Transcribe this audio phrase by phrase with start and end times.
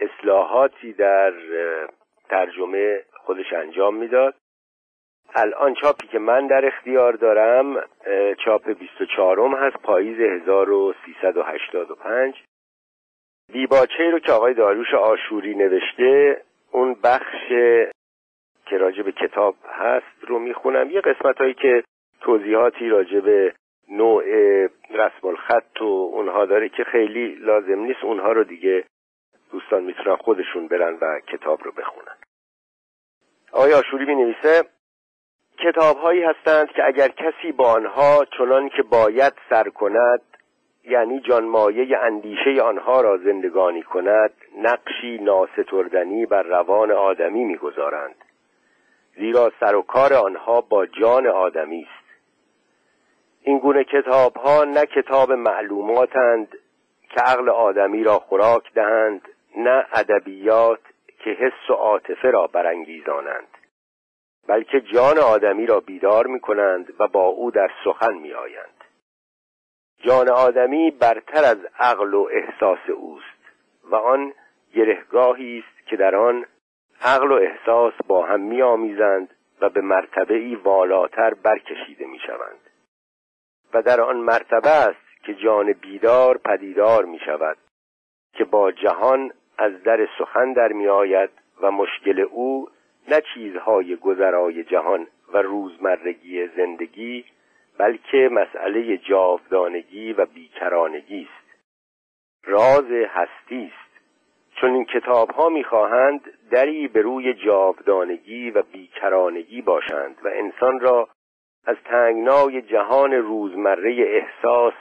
[0.00, 1.32] اصلاحاتی در
[2.28, 4.34] ترجمه خودش انجام می‌داد.
[5.34, 7.84] الان چاپی که من در اختیار دارم
[8.44, 12.34] چاپ 24 هست پاییز 1385
[13.52, 16.42] دیباچه رو که آقای داروش آشوری نوشته
[16.72, 17.48] اون بخش
[18.66, 20.90] که راجع به کتاب هست رو می‌خونم.
[20.90, 21.82] یه قسمت هایی که
[22.20, 23.54] توضیحاتی راجع به
[23.90, 24.24] نوع
[24.90, 28.04] رسم الخط و اونها داره که خیلی لازم نیست.
[28.04, 28.84] اونها رو دیگه
[29.52, 32.16] دوستان می‌تونن خودشون برن و کتاب رو بخونن.
[33.52, 34.64] آقای آشوری می نویسه
[35.58, 40.20] کتاب هایی هستند که اگر کسی با آنها چنان که باید سر کند
[40.84, 48.14] یعنی جانمایه اندیشه آنها را زندگانی کند نقشی ناستردنی بر روان آدمی می‌گذارند.
[49.16, 51.99] زیرا سر و کار آنها با جان آدمی است.
[53.42, 56.48] این گونه کتاب ها نه کتاب معلوماتند
[57.10, 60.80] که عقل آدمی را خوراک دهند نه ادبیات
[61.18, 63.48] که حس و عاطفه را برانگیزانند
[64.48, 68.84] بلکه جان آدمی را بیدار می کنند و با او در سخن می آیند.
[69.98, 73.40] جان آدمی برتر از عقل و احساس اوست
[73.84, 74.32] و آن
[74.74, 76.46] گرهگاهی است که در آن
[77.02, 82.69] عقل و احساس با هم می آمیزند و به مرتبه ای والاتر برکشیده می شوند
[83.74, 87.56] و در آن مرتبه است که جان بیدار پدیدار می شود
[88.32, 91.30] که با جهان از در سخن در می آید
[91.62, 92.68] و مشکل او
[93.08, 97.24] نه چیزهای گذرای جهان و روزمرگی زندگی
[97.78, 101.50] بلکه مسئله جاودانگی و بیکرانگی است.
[102.44, 103.90] راز هستی است.
[104.60, 106.20] چون این کتاب ها می‌خواهند
[106.50, 111.08] دری به روی جاودانگی و بیکرانگی باشند و انسان را
[111.64, 114.74] از تنگنای جهان روزمره احساس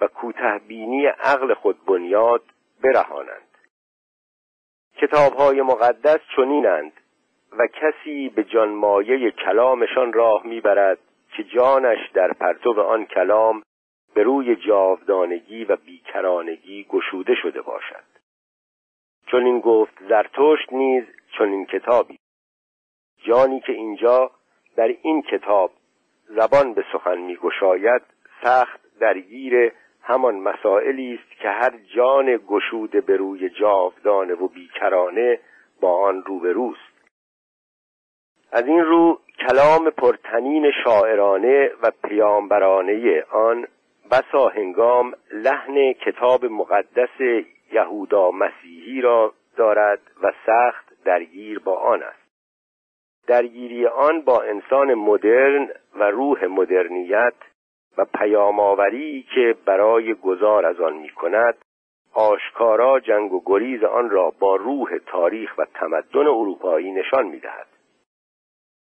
[0.00, 2.42] و کوتهبینی عقل خود بنیاد
[2.82, 3.58] برهانند.
[4.96, 6.92] کتاب های مقدس چنینند
[7.52, 10.98] و کسی به جانمایه کلامشان راه می‌برد
[11.36, 13.62] که جانش در پرتو آن کلام
[14.14, 18.04] به روی جاودانگی و بیکرانگی گشوده شده باشد.
[19.26, 21.04] چون این گفت زرتشت نیز
[21.38, 22.18] چون این کتابی.
[23.24, 24.30] جانی که اینجا
[24.76, 25.70] در این کتاب
[26.28, 28.02] زبان به سخن میگشاید
[28.42, 29.72] سخت درگیر
[30.02, 35.40] همان مسائلی است که هر جان گشوده به روی جاودانه و بیکرانه
[35.80, 36.96] با آن روبروست.
[38.52, 43.66] از این رو کلام پرتنین شاعرانه و پیامبرانه آن
[44.10, 47.20] بسا هنگام لحن کتاب مقدس
[47.72, 52.25] یهودا مسیحی را دارد و سخت درگیر با آن است.
[53.26, 57.34] درگیری آن با انسان مدرن و روح مدرنیت
[57.98, 61.54] و پیامآوری که برای گذار از آن می کند
[62.14, 67.66] آشکارا جنگ و گریز آن را با روح تاریخ و تمدن اروپایی نشان می دهد.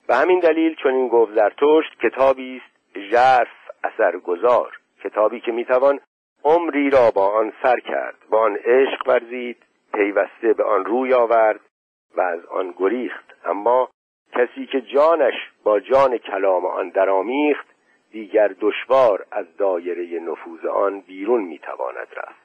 [0.08, 3.48] به همین دلیل چون این گفت زرتشت کتابی است ژرف
[3.84, 6.00] اثرگذار کتابی که می‌توان
[6.44, 9.58] عمری را با آن سر کرد با آن عشق ورزید
[9.94, 11.60] پیوسته به آن روی آورد
[12.18, 13.90] و از آن گریخت اما
[14.34, 15.34] کسی که جانش
[15.64, 17.68] با جان کلام آن درآمیخت
[18.12, 22.44] دیگر دشوار از دایره نفوذ آن بیرون می‌تواند رفت.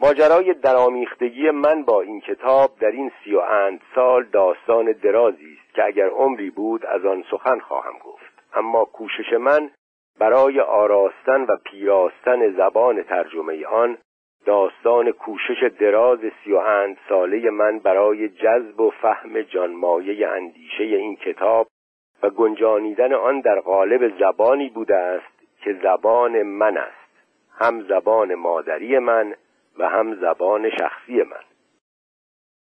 [0.00, 5.74] ماجرای درآمیختگی من با این کتاب در این سی و اند سال داستان درازی است
[5.74, 8.32] که اگر عمری بود از آن سخن خواهم گفت.
[8.54, 9.70] اما کوشش من
[10.18, 13.98] برای آراستن و پیراستن زبان ترجمه آن
[14.44, 21.16] داستان کوشش دراز سی و اند ساله من برای جذب و فهم جانمایه اندیشه این
[21.16, 21.66] کتاب
[22.22, 27.02] و گنجانیدن آن در قالب زبانی بوده است که زبان من است.
[27.58, 29.34] هم زبان مادری من
[29.78, 31.44] و هم زبان شخصی من.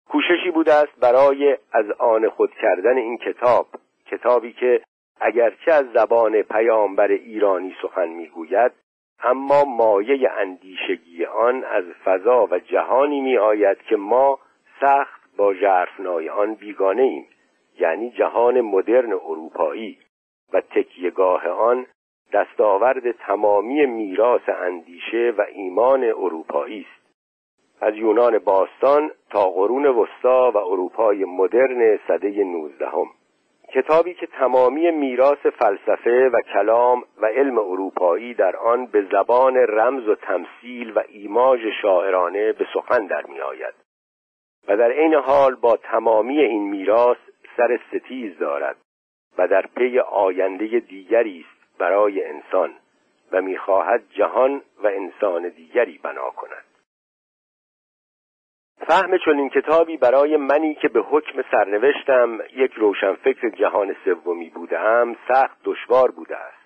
[0.10, 3.68] کوششی بوده است برای از آن خود کردن این کتاب
[4.06, 4.82] کتابی که
[5.22, 8.72] اگرچه از زبان پیامبر ایرانی سخن می‌گوید
[9.24, 14.40] اما مایه اندیشگی آن از فضا و جهانی می آید که ما
[14.82, 17.28] سخت با جرفنای آن بیگانه ایم
[17.80, 19.98] یعنی جهان مدرن اروپایی.
[20.54, 21.86] و تکیهگاه آن
[22.34, 27.06] دستاورد تمامی میراث اندیشه و ایمان اروپایی است.
[27.82, 33.08] از یونان باستان تا قرون وسطا و اروپای مدرن سده نوزدهم.
[33.76, 40.08] کتابی که تمامی میراث فلسفه و کلام و علم اروپایی در آن به زبان رمز
[40.08, 43.74] و تمثیل و ایماژ شاعرانه به سخن در می آید
[44.68, 47.18] و در عین حال با تمامی این میراث
[47.58, 48.78] سر ستیز دارد
[49.38, 52.74] و در پی آینده دیگری است برای انسان
[53.32, 56.75] و می‌خواهد جهان و انسان دیگری بنا کند.
[58.88, 65.58] فهم چنین کتابی برای منی که به حکم سرنوشتم یک روشنفکر جهان سومی بودم سخت
[65.64, 66.66] دشوار بوده است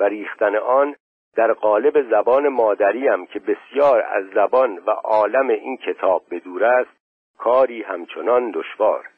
[0.00, 0.96] و ریختن آن
[1.36, 6.90] در قالب زبان مادریم که بسیار از زبان و عالم این کتاب بدور است
[7.38, 9.08] کاری همچنان دشوار.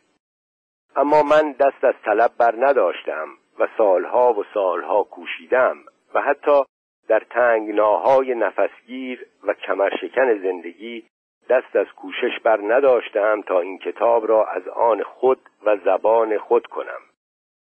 [0.96, 3.28] اما من دست از طلب بر نداشتم
[3.58, 5.76] و سالها و سالها کوشیدم
[6.14, 6.62] و حتی
[7.08, 11.04] در تنگناهای نفسگیر و کمرشکن زندگی
[11.48, 16.66] دست از کوشش بر نداشتم تا این کتاب را از آن خود و زبان خود
[16.66, 17.00] کنم.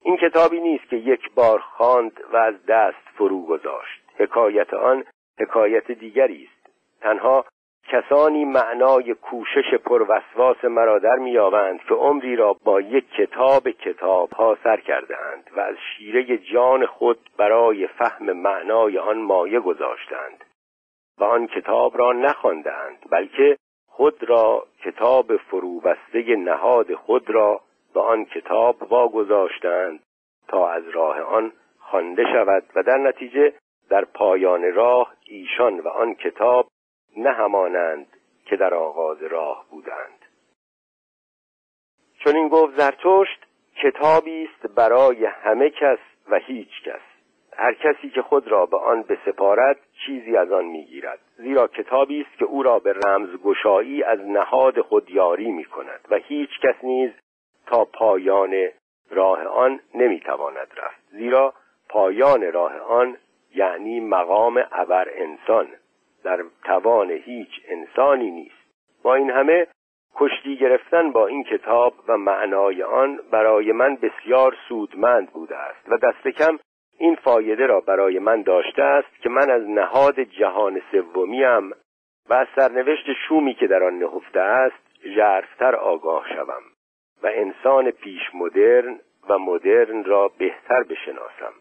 [0.01, 4.01] این کتابی نیست که یک بار خواند و از دست فرو گذاشت.
[4.17, 5.03] حکایت آن
[5.39, 6.69] حکایت دیگری است.
[7.01, 7.45] تنها
[7.91, 14.57] کسانی معنای کوشش پروسواس مرا در مییابند که عمری را با یک کتاب کتاب ها
[14.63, 20.43] سر کردهاند و از شیره جان خود برای فهم معنای آن مایه گذاشتند
[21.19, 23.57] و آن کتاب را نخواندند بلکه
[23.99, 27.61] خود را کتاب فروبسته نهاد خود را
[27.93, 29.99] به آن کتاب واگذاشتند
[30.47, 33.53] تا از راه آن خوانده شود و در نتیجه
[33.89, 36.67] در پایان راه ایشان و آن کتاب
[37.17, 38.07] نه همانند
[38.45, 40.25] که در آغاز راه بودند.
[42.23, 43.45] چون این گفت زرتشت
[43.83, 45.99] کتابی است برای همه کس
[46.29, 47.08] و هیچ کس.
[47.61, 51.19] هر کسی که خود را به آن بسپارد چیزی از آن می‌گیرد.
[51.37, 56.15] زیرا کتابی است که او را به رمزگشایی از نهاد خود یاری می کند و
[56.15, 57.11] هیچ کس نیز
[57.67, 58.67] تا پایان
[59.11, 61.01] راه آن نمی‌تواند رفت.
[61.11, 61.53] زیرا
[61.89, 63.17] پایان راه آن
[63.55, 65.67] یعنی مقام ابر انسان.
[66.23, 68.69] در توان هیچ انسانی نیست.
[69.03, 69.67] با این همه
[70.15, 75.97] کشتی گرفتن با این کتاب و معنای آن برای من بسیار سودمند بوده است و
[75.97, 76.57] دست کم
[77.01, 81.71] این فایده را برای من داشته است که من از نهاد جهان سومیم
[82.29, 86.63] و از سرنوشت شومی که در آن نهفته است ژرفتر آگاه شوم
[87.23, 88.99] و انسان پیش مدرن
[89.29, 91.53] و مدرن را بهتر بشناسم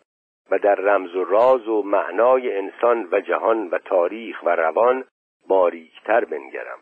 [0.51, 5.05] و در رمز و راز و معنای انسان و جهان و تاریخ و روان
[5.49, 6.79] باریکتر بنگرم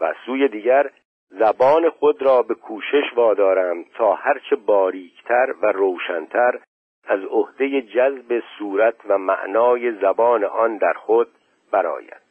[0.00, 0.90] و سوی دیگر
[1.28, 6.58] زبان خود را به کوشش وادارم تا هرچه باریکتر و روشنتر
[7.04, 11.28] از عهده جذب صورت و معنای زبان آن در خود
[11.72, 12.22] براید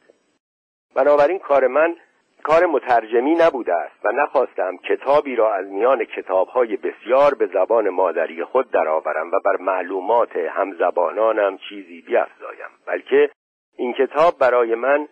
[0.94, 1.96] بنابراین کار من
[2.42, 8.44] کار مترجمی نبوده است و نخواستم کتابی را از میان کتابهای بسیار به زبان مادری
[8.44, 13.30] خود درآورم و بر معلومات همزبانانم چیزی بیافزایم بلکه
[13.76, 15.08] این کتاب برای من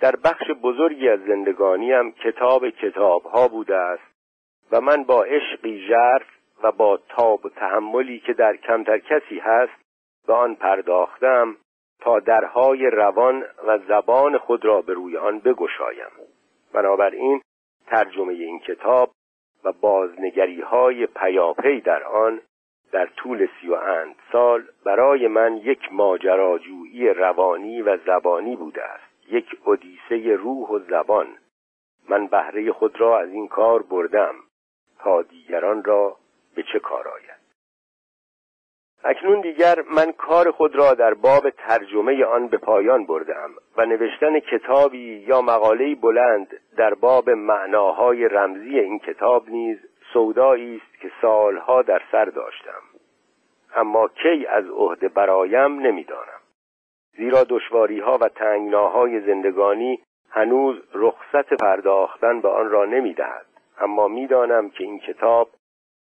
[0.00, 4.14] در بخش بزرگی از زندگانیم کتاب کتابها بوده است
[4.72, 6.33] و من با عشقی ژرف
[6.64, 9.72] و با تاب و تحملی که در کمتر کسی هست
[10.26, 11.56] به آن پرداختم
[12.00, 16.10] تا درهای روان و زبان خود را به روی آن بگشایم.
[16.72, 17.42] بنابراین
[17.86, 19.10] ترجمه این کتاب
[19.64, 22.40] و بازنگری های پیاپی در آن
[22.92, 29.32] در طول سی و اند سال برای من یک ماجراجویی روانی و زبانی بوده است.
[29.32, 31.26] یک اودیسه روح و زبان.
[32.08, 34.34] من بهره خود را از این کار بردم
[34.98, 36.16] تا دیگران را
[36.54, 37.44] به چه کار آید.
[39.04, 44.40] اکنون دیگر من کار خود را در باب ترجمه آن به پایان بردم و نوشتن
[44.40, 49.78] کتابی یا مقاله‌ای بلند در باب معناهای رمزی این کتاب نیز
[50.12, 52.82] سودایی است که سالها در سر داشتم.
[53.76, 56.40] اما کی از عهده برایم نمی‌دانم.
[57.16, 63.46] زیرا دشواری ها و تنگناهای زندگانی هنوز رخصت پرداختن به آن را نمی‌دهد.
[63.78, 65.50] اما می‌دانم که این کتاب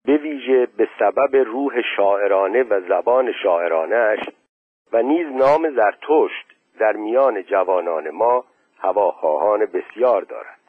[0.06, 4.20] به ویژه به سبب روح شاعرانه و زبان شاعرانش
[4.94, 6.46] و نیز نام زرتشت
[6.80, 8.46] در میان جوانان ما
[8.80, 10.60] هواخواهان بسیار دارد.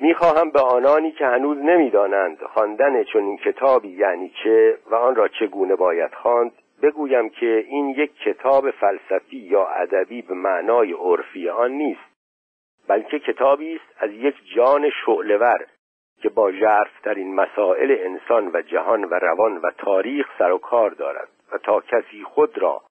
[0.00, 5.74] می‌خواهم به آنانی که هنوز نمی‌دانند خواندن چنین کتابی یعنی چه و آن را چگونه
[5.76, 12.10] باید خواند بگویم که این یک کتاب فلسفی یا ادبی به معنای عرفی آن نیست
[12.88, 15.66] بلکه کتابی است از یک جان شعلور
[16.22, 21.28] که با ژرفترین مسائل انسان و جهان و روان و تاریخ سر و کار دارد
[21.52, 22.82] و تا کسی خود را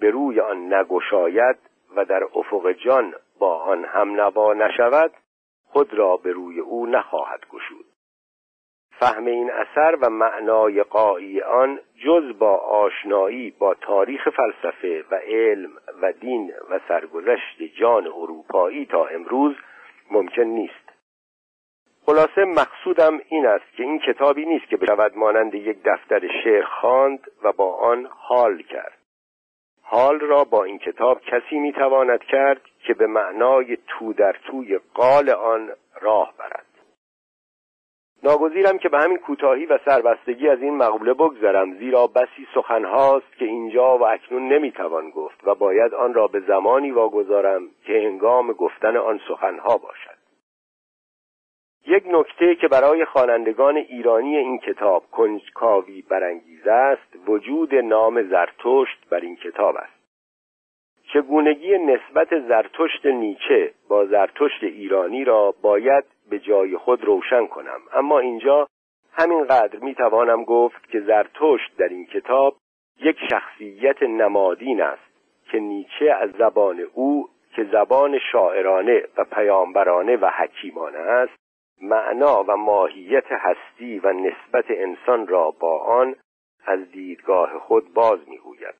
[0.00, 1.56] به روی آن نگشاید
[1.96, 5.12] و در افق جان با آن هم نوا نشود
[5.64, 7.86] خود را به روی او نخواهد گشود.
[8.98, 15.70] فهم این اثر و معنای قایی آن جز با آشنایی با تاریخ فلسفه و علم
[16.02, 19.56] و دین و سرگذشت جان اروپایی تا امروز
[20.10, 20.85] ممکن نیست.
[22.06, 27.30] خلاصه مقصودم این است که این کتابی نیست که بشود مانند یک دفتر شعر خواند
[27.42, 28.98] و با آن حال کرد.
[29.82, 35.30] حال را با این کتاب کسی می‌تواند کرد که به معنای تو در توی قال
[35.30, 35.70] آن
[36.00, 36.66] راه برد.
[38.22, 43.44] ناگزیرم که به همین کوتاهی و سربستگی از این مقوله بگذرم زیرا بسی سخنهاست که
[43.44, 48.96] اینجا و اکنون نمی‌توان گفت و باید آن را به زمانی واگذارم که هنگام گفتن
[48.96, 50.15] آن سخنها باشد.
[51.88, 59.20] یک نکته که برای خوانندگان ایرانی این کتاب کنجکاوی برانگیز است وجود نام زرتشت بر
[59.20, 59.96] این کتاب است.
[61.12, 67.80] چگونگی نسبت زرتشت نیچه با زرتشت ایرانی را باید به جای خود روشن کنم.
[67.92, 68.66] اما اینجا
[69.12, 72.56] همینقدر می‌توانم گفت که زرتشت در این کتاب
[73.00, 75.02] یک شخصیت نمادین است
[75.50, 81.45] که نیچه از زبان او که زبان شاعرانه و پیامبرانه و حکیمانه است
[81.82, 86.16] معنا و ماهیت هستی و نسبت انسان را با آن
[86.66, 88.74] از دیدگاه خود باز می‌گوید.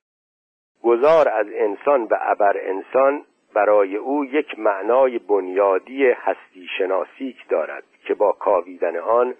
[0.83, 8.13] گذار از انسان به ابر انسان برای او یک معنای بنیادی هستی شناسیک دارد که
[8.13, 9.35] با کاویدن آن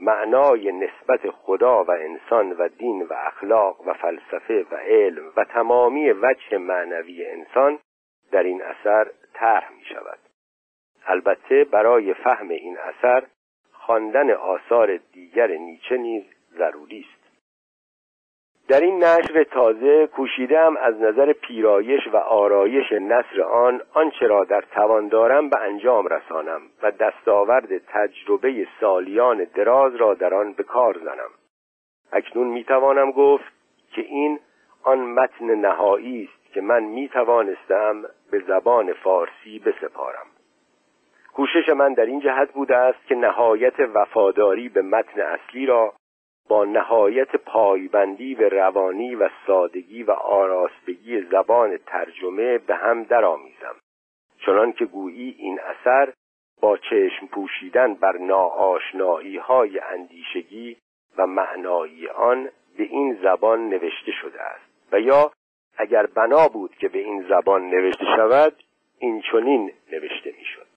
[0.00, 6.10] معنای نسبت خدا و انسان و دین و اخلاق و فلسفه و علم و تمامی
[6.10, 7.78] وجه معنوی انسان
[8.32, 10.18] در این اثر طرح می شود
[11.06, 13.22] البته برای فهم این اثر
[13.72, 16.24] خواندن آثار دیگر نیچه نیز
[16.58, 17.22] ضروری است.
[18.68, 24.60] در این نشر تازه کوشیدم از نظر پیرایش و آرایش نصر آن آنچه را در
[24.60, 30.98] توان دارم به انجام رسانم و دستاورد تجربه سالیان دراز را در آن به کار
[31.04, 31.30] زنم.
[32.12, 33.52] اکنون می‌توانم گفت
[33.94, 34.40] که این
[34.82, 40.26] آن متن نهایی است که من می‌توانستم به زبان فارسی بسپارم.
[41.34, 45.94] کوشش من در این جهت بوده است که نهایت وفاداری به متن اصلی را
[46.48, 53.76] با نهایت پایبندی به روانی و سادگی و آراستگی زبان ترجمه به هم درآمیزم.
[54.46, 56.12] چنان که گویی این اثر
[56.60, 60.76] با چشم پوشیدن بر ناآشنایی های اندیشگی
[61.18, 62.48] و معنایی آن
[62.78, 64.92] به این زبان نوشته شده است.
[64.92, 65.32] و یا
[65.78, 68.56] اگر بنا بود که به این زبان نوشته شود
[68.98, 70.71] این چنین نوشته می‌شد.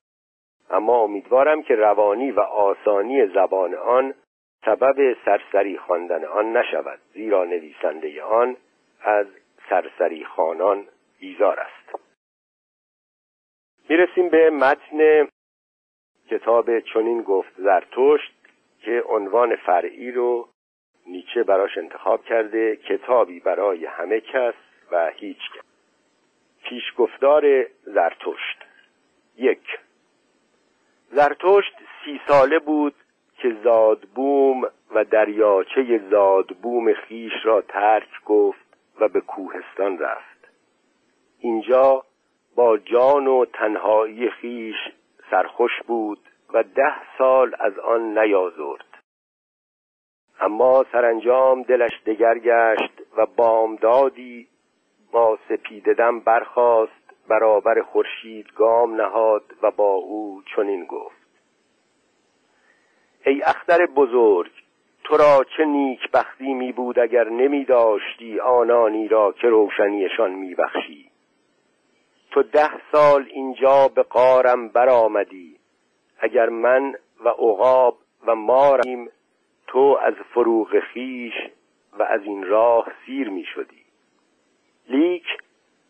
[0.69, 4.13] اما امیدوارم که روانی و آسانی زبان آن
[4.65, 8.57] سبب سرسری خواندن آن نشود زیرا نویسنده آن
[9.01, 9.27] از
[9.69, 10.87] سرسری خانان
[11.19, 11.99] بیزار است.
[13.89, 15.27] می‌رسیم به متن
[16.29, 18.33] کتاب چنین گفت زرتشت
[18.81, 20.49] که عنوان فرعی رو
[21.07, 24.53] نیچه براش انتخاب کرده کتابی برای همه کس
[24.91, 25.65] و هیچ کس.
[26.63, 28.65] پیشگفتار زرتشت.
[29.37, 29.79] یک
[31.15, 31.73] زرتشت
[32.05, 32.95] سی ساله بود
[33.37, 38.65] که زادبوم و دریاچه زادبوم خیش را ترک گفت
[38.99, 40.47] و به کوهستان رفت.
[41.39, 42.03] اینجا
[42.55, 44.75] با جان و تنهایی خیش
[45.31, 46.19] سرخوش بود
[46.53, 49.03] و ده سال از آن نیازرد.
[50.39, 54.47] اما سرانجام دلش دگر گشت و بامدادی
[55.11, 61.25] با سپیددم برخاست برابر خورشید گام نهاد و با او چنین گفت.
[63.25, 64.51] ای اختر بزرگ
[65.03, 70.55] تو را چه نیک بختی می بود اگر نمی داشتی آنانی را که روشنیشان می
[70.55, 71.11] بخشی.
[72.31, 75.55] تو ده سال اینجا به قارم برآمدی.
[76.19, 79.09] اگر من و عقاب و ماریم
[79.67, 81.33] تو از فروغ خیش
[81.99, 83.85] و از این راه سیر می شدی.
[84.89, 85.25] لیک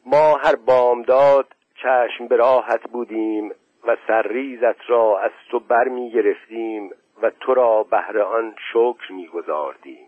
[0.06, 3.52] ما هر بامداد چشم به راحت بودیم
[3.88, 10.08] و سرریزت را از تو بر می گرفتیم و تو را بهر آن شکر میگذاردیم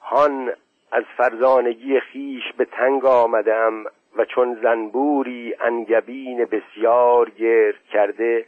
[0.00, 0.52] هان
[0.92, 3.84] از فرزانگی خیش به تنگ آمدم
[4.16, 8.46] و چون زنبوری انگبین بسیار گرد کرده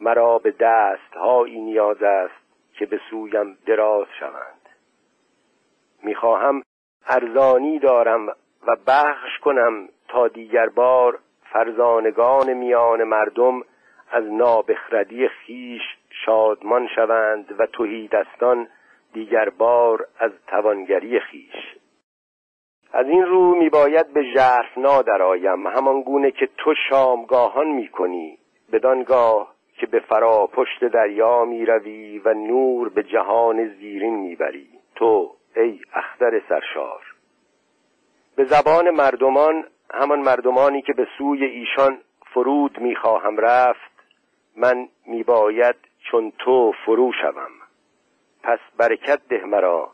[0.00, 2.40] مرا به دست هایی نیاز است
[2.74, 4.68] که به سویم دراز شوند.
[6.02, 6.62] می‌خواهم
[7.06, 8.36] ارزانی دارم
[8.66, 11.18] و بخش کنم تا دیگر بار
[11.52, 13.62] فرزانگان میان مردم
[14.10, 15.82] از نابخردی خیش
[16.24, 18.68] شادمان شوند و توهی دستان
[19.12, 21.76] دیگر بار از توانگری خیش.
[22.92, 28.38] از این رو میباید به ژرف نادرآیم همان گونه که تو شامگاهان می‌کنی
[28.72, 34.68] بدانگاه که به فرا پشت دریا می روی و نور به جهان زیرین می بری
[34.94, 37.09] تو ای اختر سرشار.
[38.40, 41.98] به زبان مردمان همان مردمانی که به سوی ایشان
[42.34, 43.90] فرود می‌خواهم رفت
[44.56, 45.74] من میباید
[46.10, 47.50] چون تو فرو شوم.
[48.42, 49.90] پس برکت ده مرا.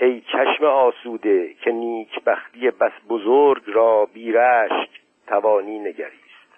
[0.00, 4.90] ای چشم آسوده که نیک بختی بس بزرگ را بیرشک
[5.26, 6.50] توانی نگریست.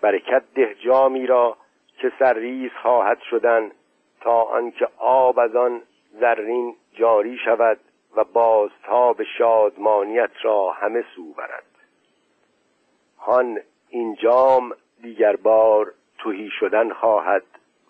[0.00, 1.56] برکت ده جامی را
[1.98, 3.70] که سرریز خواهد شدن
[4.20, 5.82] تا آنکه آب از آن
[6.20, 7.78] زرین جاری شود.
[8.16, 11.66] و بازتاب شادمانیت را همه سو برد.
[13.18, 17.44] هان این جام دیگر بار توهی شدن خواهد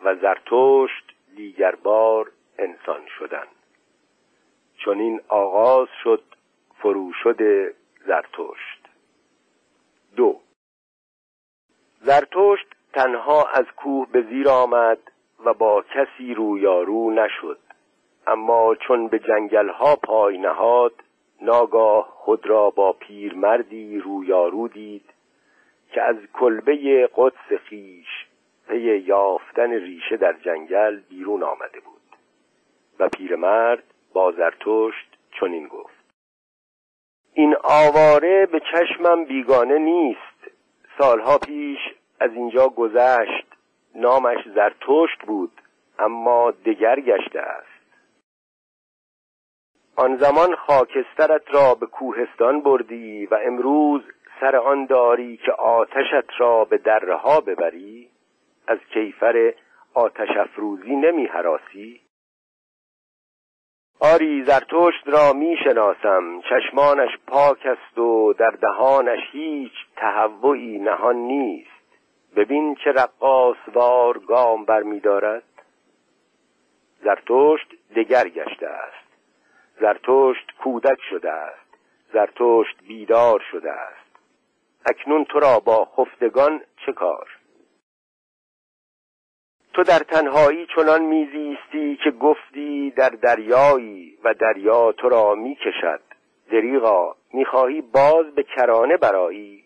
[0.05, 1.05] و زرتشت
[1.37, 3.47] دیگر بار انسان شدن.
[4.77, 6.23] چون این آغاز شد
[6.83, 7.75] فرو شده
[8.07, 8.89] زرتشت.
[10.17, 10.41] دو.
[12.01, 14.99] زرتشت تنها از کوه به زیر آمد
[15.45, 17.59] و با کسی رویارو نشد.
[18.27, 20.95] اما چون به جنگلها پای نهاد
[21.41, 25.05] ناگاه خود را با پیرمردی رویارو دید
[25.93, 28.27] که از کلبه قدس خیش
[28.69, 32.03] پی یافتن ریشه در جنگل بیرون آمده بود
[32.99, 36.03] و پیرمرد با زرتشت چنین گفت
[37.35, 40.19] این آواره به چشمم بیگانه نیست.
[40.99, 41.79] سالها پیش
[42.21, 43.47] از اینجا گذشت
[43.95, 45.53] نامش زرتشت بود
[45.99, 47.72] اما دگر گشته است.
[49.97, 54.03] آن زمان خاکسترت را به کوهستان بردی و امروز
[54.41, 58.09] سر آن داری که آتشت را به درها ببری
[58.67, 59.55] از کیفر
[59.95, 62.01] آتش افروزی نمی حراسی.
[64.01, 71.71] آری زرتشت را می شناسم چشمانش پاک است و در دهانش هیچ تهوعی نهان نیست.
[72.37, 75.43] ببین چه رقاصوار گام بر می دارد.
[77.05, 79.02] زرتشت دگر گشته است.
[79.83, 81.67] زرتشت کودک شده است
[82.13, 84.17] زرتشت بیدار شده است
[84.91, 87.29] اکنون تو را با خفتگان چه کار؟
[89.75, 96.01] تو در تنهایی چنان میزیستی که گفتی در دریایی و دریا تو را می‌کشد
[96.51, 99.65] دریغا می‌خواهی باز به کرانه برایی؟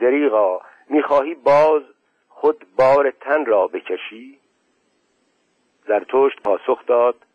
[0.00, 1.82] دریغا می‌خواهی باز
[2.28, 4.38] خود بار تن را بکشی؟
[5.86, 7.25] زرتشت پاسخ داد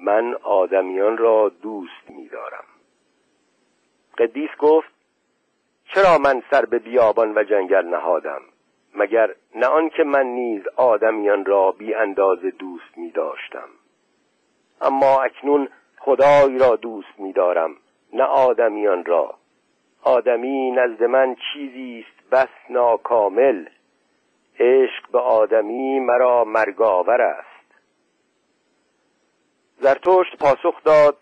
[0.00, 2.64] من آدمیان را دوست می‌دارم.
[4.18, 4.88] قدیس گفت
[5.94, 8.40] چرا من سر به بیابان و جنگل نهادم؟
[8.94, 13.68] مگر نه آنکه من نیز آدمیان را بی اندازه دوست می داشتم
[14.80, 17.76] اما اکنون خدای را دوست می دارم
[18.12, 19.34] نه آدمیان را.
[20.02, 23.64] آدمی نزد من چیزی است بس ناکامل.
[24.60, 27.53] عشق به آدمی مرا مرگاور است.
[29.84, 31.16] زرتشت پاسخ داد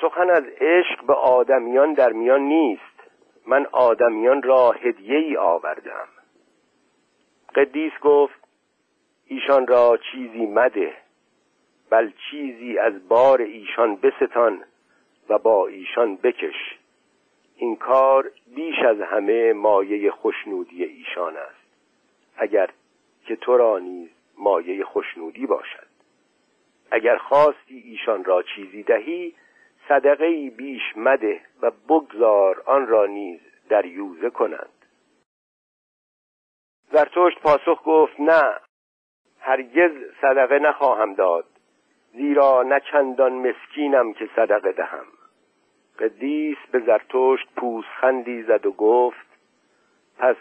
[0.00, 2.82] سخن از عشق به آدمیان در میان نیست.
[3.46, 6.08] من آدمیان را هدیه ای آوردم.
[7.54, 8.40] قدیس گفت
[9.26, 10.92] ایشان را چیزی مده
[11.90, 14.64] بل چیزی از بار ایشان بستان
[15.28, 16.78] و با ایشان بکش.
[17.56, 21.66] این کار بیش از همه مایه خوشنودی ایشان است
[22.36, 22.70] اگر
[23.26, 25.91] که تو را نیز مایه خوشنودی باشد.
[26.94, 29.34] اگر خواستی ایشان را چیزی دهی
[29.88, 34.86] صدقه بیش مده و بگذار آن را نیز در یوزه کنند.
[36.92, 38.42] زرتشت پاسخ گفت نه
[39.40, 41.46] هرگز صدقه نخواهم داد
[42.12, 45.06] زیرا نه چندان مسکینم که صدقه دهم.
[45.98, 49.26] قدیس به زرتشت پوزخندی زد و گفت
[50.18, 50.36] پس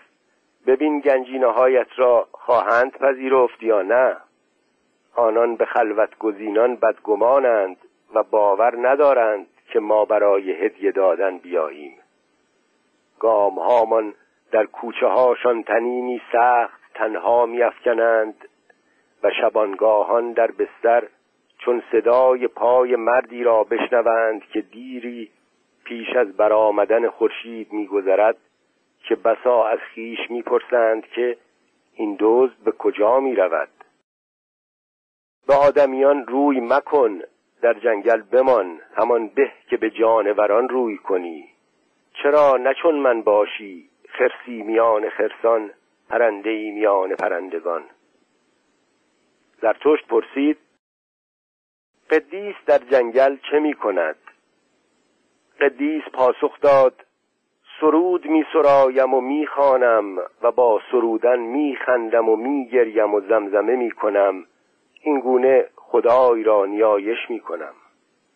[0.68, 4.18] ببین گنجینه هایت را خواهند پذیرفت یا نه؟
[5.16, 7.78] آنان به خلوت گزینان بدگمانند
[8.14, 11.98] و باور ندارند که ما برای هدیه دادن بیاییم.
[13.20, 14.14] گام هامان
[14.52, 18.48] در کوچه هاشان تنینی سخت تنها میافکنند
[19.24, 21.04] و شبانگاهان در بستر
[21.58, 25.32] چون صدای پای مردی را بشنوند که دیری
[25.84, 28.38] پیش از برآمدن خورشید میگذرد
[29.08, 31.38] که بسا از خیش می‌پرسند که
[31.94, 33.70] این دزد به کجا می‌رود.
[35.48, 37.22] به آدمیان روی مکن
[37.62, 41.50] در جنگل بمان همان به که به جانوران روی کنی.
[42.24, 45.72] چرا نچون من باشی خرسی میان خرسان
[46.10, 47.84] پرنده میان پرندگان؟
[49.62, 50.58] زرتشت پرسید
[52.10, 54.16] قدیس در جنگل چه می کند؟
[55.60, 57.06] قدیس پاسخ داد
[57.82, 63.22] سرود می سرایم و می خانم و با سرودن می خندم و می گریم و
[63.22, 64.46] زمزمه می کنم.
[65.04, 67.74] این گونه خدای را نیایش می کنم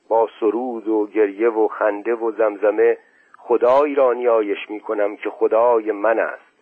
[0.08, 2.98] با سرود و گریه و خنده و زمزمه
[3.38, 6.56] خدای را نیایش می کنم که خدای من است.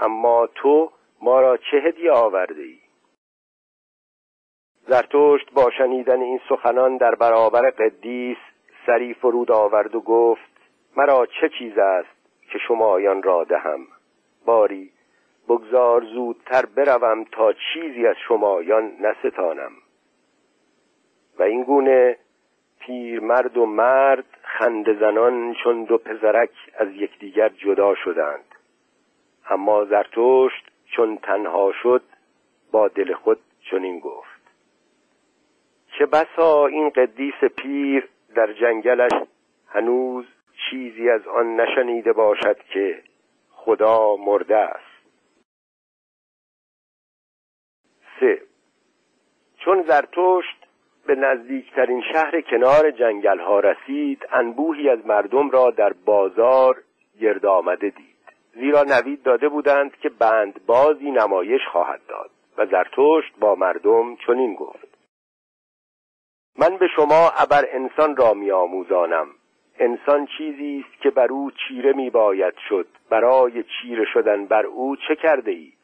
[0.00, 2.78] اما تو ما را چه هدیه آورده ای
[4.86, 8.36] زرتشت با شنیدن این سخنان در برابر قدیس
[8.86, 10.52] سری فرود آورد و گفت
[10.96, 12.16] مرا چه چیز است
[12.52, 13.86] که شمایان را دهم؟
[14.46, 14.90] باری
[15.48, 19.72] بگذار زودتر بروم تا چیزی از شمایان نستانم.
[21.38, 22.16] و این گونه
[23.22, 28.44] مرد و مرد خند زنان چون دو پزرک از یکدیگر جدا شدند.
[29.50, 32.02] اما زرتشت چون تنها شد
[32.72, 33.38] با دل خود
[33.70, 34.40] چنین گفت.
[35.98, 39.12] چه بسا این قدیس پیر در جنگلش
[39.68, 40.24] هنوز
[40.70, 43.02] چیزی از آن نشنیده باشد که
[43.50, 44.91] خدا مرده است.
[48.22, 48.42] سه
[49.64, 50.66] چون زرتشت
[51.06, 56.82] به نزدیکترین شهر کنار جنگل ها رسید انبوهی از مردم را در بازار
[57.20, 58.12] گرد آمده دید.
[58.54, 64.54] زیرا نوید داده بودند که بند بازی نمایش خواهد داد و زرتشت با مردم چنین
[64.54, 64.98] گفت.
[66.58, 69.26] من به شما ابر انسان را می آموزانم
[69.78, 72.86] انسان چیزی است که بر او چیره می باید شد.
[73.10, 75.81] برای چیره شدن بر او چه کرده اید؟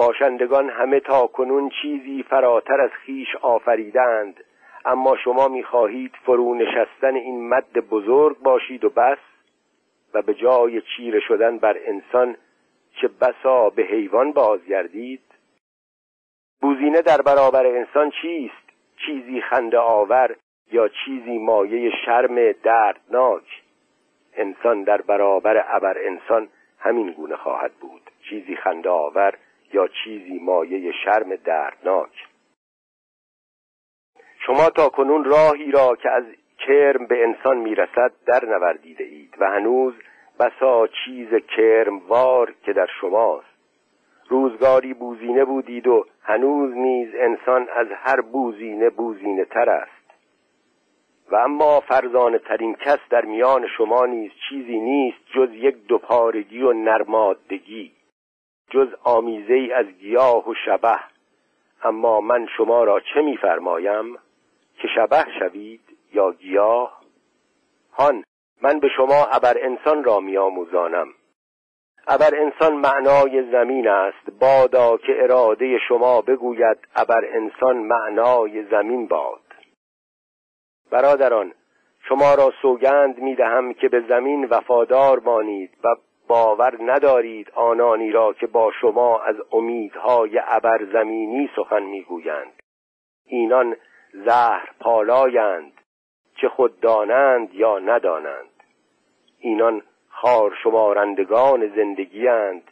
[0.00, 4.44] باشندگان همه تا کنون چیزی فراتر از خیش آفریدند.
[4.84, 9.18] اما شما می‌خواهید فرو نشستن این مد بزرگ باشید و بس
[10.14, 12.36] و به جای چیره شدن بر انسان
[13.00, 15.22] چه بسا به حیوان بازگردید؟
[16.60, 18.70] بوزینه در برابر انسان چیست؟
[19.06, 20.36] چیزی خنده آور
[20.72, 23.62] یا چیزی مایه شرم دردناک؟
[24.36, 28.10] انسان در برابر ابر انسان همین گونه خواهد بود.
[28.30, 29.34] چیزی خنده آور
[29.72, 32.26] یا چیزی مایه شرم دردناک.
[34.46, 36.24] شما تا کنون راهی را که از
[36.58, 39.94] کرم به انسان می‌رسد در نوردیده اید و هنوز
[40.40, 43.46] بسا چیز کرموار که در شماست.
[44.28, 50.00] روزگاری بوزینه بودید و هنوز نیز انسان از هر بوزینه بوزینه تر است.
[51.30, 56.72] و اما فرزانه ترین کس در میان شما نیز چیزی نیست جز یک دوپارگی و
[56.72, 57.92] نرمادگی.
[58.70, 61.00] جز آمیزه از گیاه و شبه.
[61.82, 64.16] اما من شما را چه میفرمایم؟
[64.74, 65.80] که شبه شوید
[66.12, 67.00] یا گیاه؟
[67.92, 68.24] هان
[68.62, 71.08] من به شما ابر انسان را میآموزانم.
[72.08, 74.30] ابر انسان معنای زمین است.
[74.40, 79.40] بادا که اراده شما بگوید ابر انسان معنای زمین باد.
[80.90, 81.52] برادران
[82.08, 85.96] شما را سوگند می‌دهم که به زمین وفادار مانید و
[86.30, 92.52] باور ندارید آنانی را که با شما از امیدهای ابر زمینی سخن می‌گویند.
[93.26, 93.76] اینان
[94.12, 95.72] زهر پالایند
[96.36, 98.50] چه خود دانند یا ندانند.
[99.38, 102.62] اینان خار شمارندگان زندگیند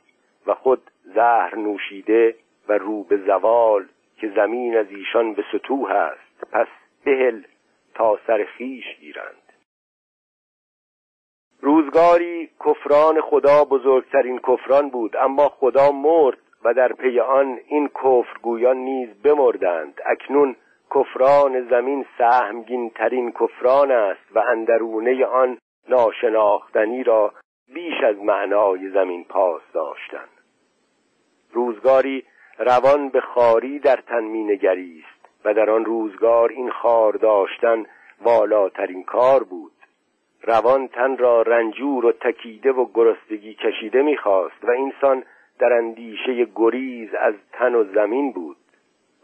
[0.47, 2.35] و خود زهر نوشیده
[2.69, 3.89] و رو به زوال
[4.21, 6.51] که زمین از ایشان به سطوح است.
[6.53, 6.69] پس
[7.05, 7.43] بهل
[7.95, 9.48] تا سر خیش گیرند.
[11.61, 18.77] روزگاری کفران خدا بزرگترین کفران بود اما خدا مرد و در پی آن این کفرگویان
[18.77, 20.01] نیز بمردند.
[20.07, 20.57] اکنون
[20.95, 27.33] کفران زمین سهمگین ترین کفران است و اندرونه آن ناشناختنی را
[27.75, 30.29] بیش از معنای زمین پاس داشتن
[31.53, 32.25] روزگاری
[32.59, 37.87] روان به خاری در تن نگریست و در آن روزگار این خار داشتن
[38.23, 39.73] والاترین کار بود.
[40.43, 45.25] روان تن را رنجور و تکیده و گرستگی کشیده می‌خواست و اینسان
[45.59, 48.57] در اندیشه گریز از تن و زمین بود.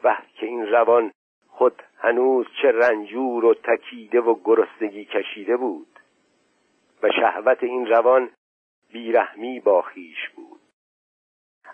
[0.04, 1.12] و که این روان
[1.48, 6.00] خود هنوز چه رنجور و تکیده و گرستگی کشیده بود.
[7.02, 8.30] و شهوت این روان
[8.92, 10.60] بیرحمی با خیش بود.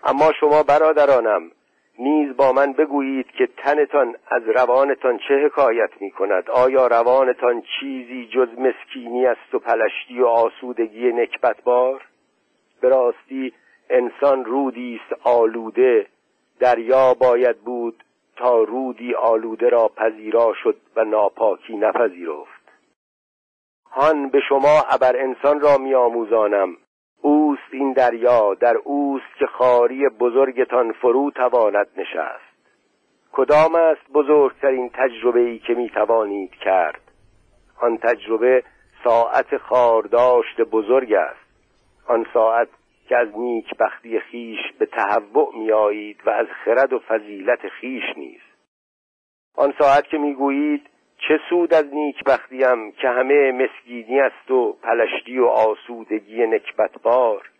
[0.03, 1.51] اما شما برادرانم
[1.99, 8.29] نیز با من بگویید که تنتان از روانتان چه حکایت می کند آیا روانتان چیزی
[8.33, 12.01] جز مسکینی است و پلشتی و آسودگی نکبتبار
[12.81, 13.53] به راستی
[13.89, 16.07] انسان رودی است آلوده.
[16.59, 18.03] دریا باید بود
[18.35, 22.61] تا رودی آلوده را پذیرا شد و ناپاکی نپذیرفت.
[23.91, 26.77] هان به شما ابر انسان را میآموزانم.
[27.71, 32.51] اوست این دریا در اوست که خاری بزرگتان فرو تواند نشست.
[33.31, 37.01] کدام است بزرگترین تجربه ای که می توانید کرد؟
[37.81, 38.63] آن تجربه
[39.03, 41.39] ساعت خارداشت بزرگ است.
[42.07, 42.67] آن ساعت
[43.07, 48.41] که از نیک بختی خیش به تهوع میآیید و از خرد و فضیلت خیش نیز
[49.57, 50.87] آن ساعت که می‌گویید
[51.27, 57.51] چه سود از نیک بختیم که همه مسکینی است و پلشتی و آسودگی نکبتبار؟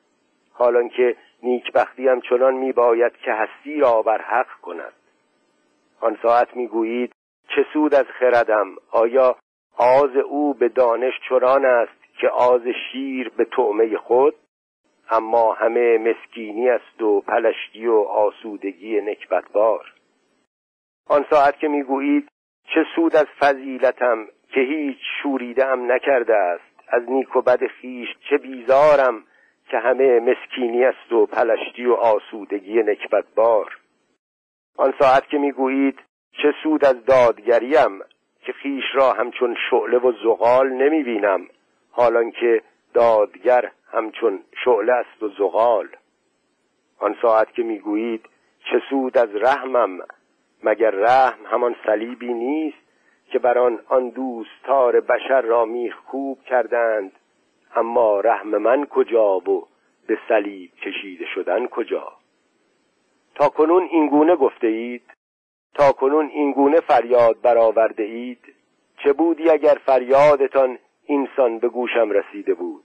[0.54, 4.94] حالان که نیک بختیم چنان میباید که هستی را بر حق کند.
[6.02, 7.14] آن ساعت می‌گویید
[7.56, 9.36] چه سود از خردم؟ آیا
[9.78, 12.62] آز او به دانش چران است که آز
[12.92, 14.36] شیر به طعمه خود؟
[15.10, 19.94] اما همه مسکینی است و پلشتی و آسودگی نکبتبار.
[21.08, 22.30] آن ساعت که می‌گویید
[22.74, 28.38] چه سود از فضیلتم که هیچ شوریدم نکرده است؟ از نیک و بد خیش چه
[28.38, 29.24] بیزارم؟
[29.72, 33.78] که همه مسکینی است و پلشتی و آسودگی نکبتبار.
[34.78, 36.00] آن ساعت که می‌گویید
[36.32, 38.00] چه سود از دادگریم
[38.42, 41.48] که خیش را همچون شعله و زغال نمی‌بینم
[41.92, 42.62] حالان که
[42.94, 45.88] دادگر همچون شعله است و زغال.
[47.00, 48.26] آن ساعت که می‌گویید
[48.72, 50.00] چه سود از رحمم
[50.64, 52.78] مگر رحم همان صلیبی نیست
[53.32, 57.12] که بر آن آن دوستار بشر را میخکوب کردند
[57.76, 59.68] اما رحم من کجا و
[60.08, 62.14] به صلیب کشیده شدن کجا؟
[63.36, 65.04] تا کنون اینگونه گفته اید؟
[65.74, 68.56] تا کنون اینگونه فریاد برآورده اید؟
[69.04, 72.84] چه بودی اگر فریادتان اینسان به گوشم رسیده بود؟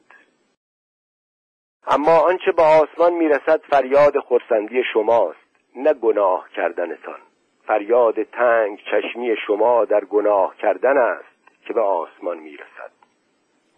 [1.87, 5.47] اما آنچه به آسمان می‌رسد فریاد خرسندی شماست
[5.77, 7.21] نه گناه کردنتان.
[7.67, 12.96] فریاد تنگ چشمی شما در گناه کردن است که به آسمان می‌رسد.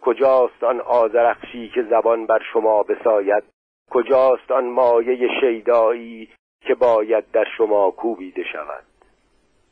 [0.09, 3.43] کجاست آن آزرخشی که زبان بر شما بساید؟
[3.91, 6.29] کجاست آن مایه شیدایی
[6.61, 8.83] که باید در شما کوبیده شود؟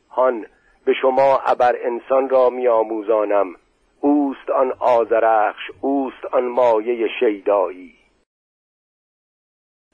[0.10, 0.46] هان
[0.86, 3.56] به شما ابر انسان را میآموزانم.
[4.02, 7.96] اوست آن آزرخش اوست آن مایه شیدایی.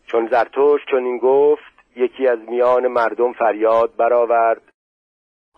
[0.07, 4.61] چون زرتوش چنین گفت یکی از میان مردم فریاد برآورد.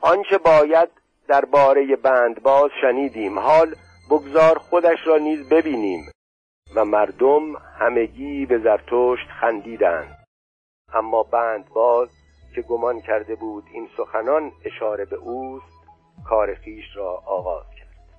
[0.02, 0.90] آنچه باید
[1.28, 1.96] در باره
[2.44, 3.40] باز شنیدیم.
[3.40, 3.76] حال
[4.10, 6.12] بگذار خودش را نیز ببینیم
[6.76, 10.26] و مردم همگی به زرتشت خندیدند.
[10.94, 11.24] اما
[11.74, 12.10] باز
[12.56, 15.74] که گمان کرده بود این سخنان اشاره به اوست
[16.30, 18.10] کار خیش را آغاز کرد.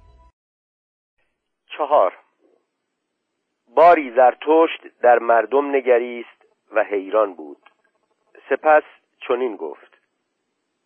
[1.66, 2.12] چهار
[3.74, 7.62] باری زرتشت در مردم نگریست و حیران بود.
[8.48, 8.82] سپس
[9.28, 9.98] چنین گفت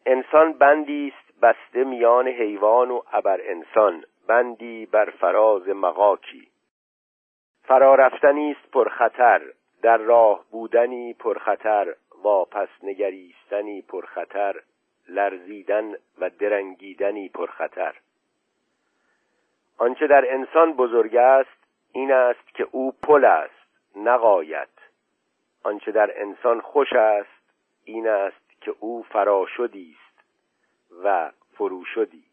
[0.07, 4.05] انسان بندی است بسته میان حیوان و ابر انسان.
[4.27, 6.49] بندی بر فراز مقاکی
[7.63, 9.43] فرا رفتنی است پرخطر
[9.83, 14.63] در راه بودنی پرخطر واپس نگریستنی پرخطر
[15.09, 17.95] لرزیدن و درنگیدنی پرخطر.
[19.79, 24.69] آنچه در انسان بزرگ است این است که او پل است نقایت
[25.63, 27.41] آنچه در انسان خوش است
[27.85, 30.25] این است که او فراشدی است
[31.05, 32.30] و فروشدی.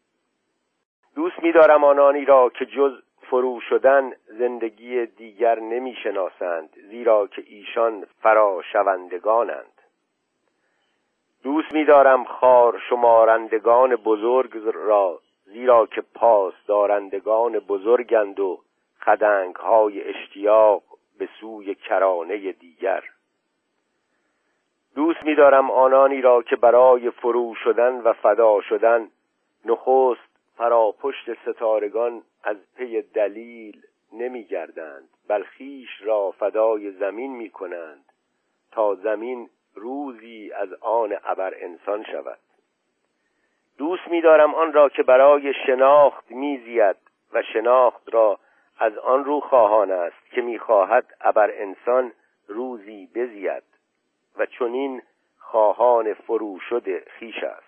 [1.18, 9.82] دوست می‌دارم آنانی را که جز فرو شدن زندگی دیگر نمی‌شناسند زیرا که ایشان فراشوندگانند.
[11.42, 18.60] دوست می‌دارم خار شمارندگان بزرگ را زیرا که پاس دارندگان بزرگند و
[19.00, 20.82] خدنگ های اشتیاق
[21.18, 23.04] به سوی کرانه دیگر.
[24.94, 29.08] دوست می‌دارم آنانی را که برای فرو شدن و فدا شدن
[29.64, 30.27] نخست
[30.58, 38.04] فرا پشت ستارگان از پی دلیل نمیگردند بل خویش را فدای زمین می کنند
[38.72, 42.38] تا زمین روزی از آن ابر انسان شود.
[43.78, 46.96] دوست می‌دارم آن را که برای شناخت میزید
[47.32, 48.38] و شناخت را
[48.78, 52.12] از آن رو خواهان است که می‌خواهد ابر انسان
[52.48, 53.64] روزی بزید
[54.36, 55.02] و چنین
[55.38, 57.67] خواهان فروشد خیش است.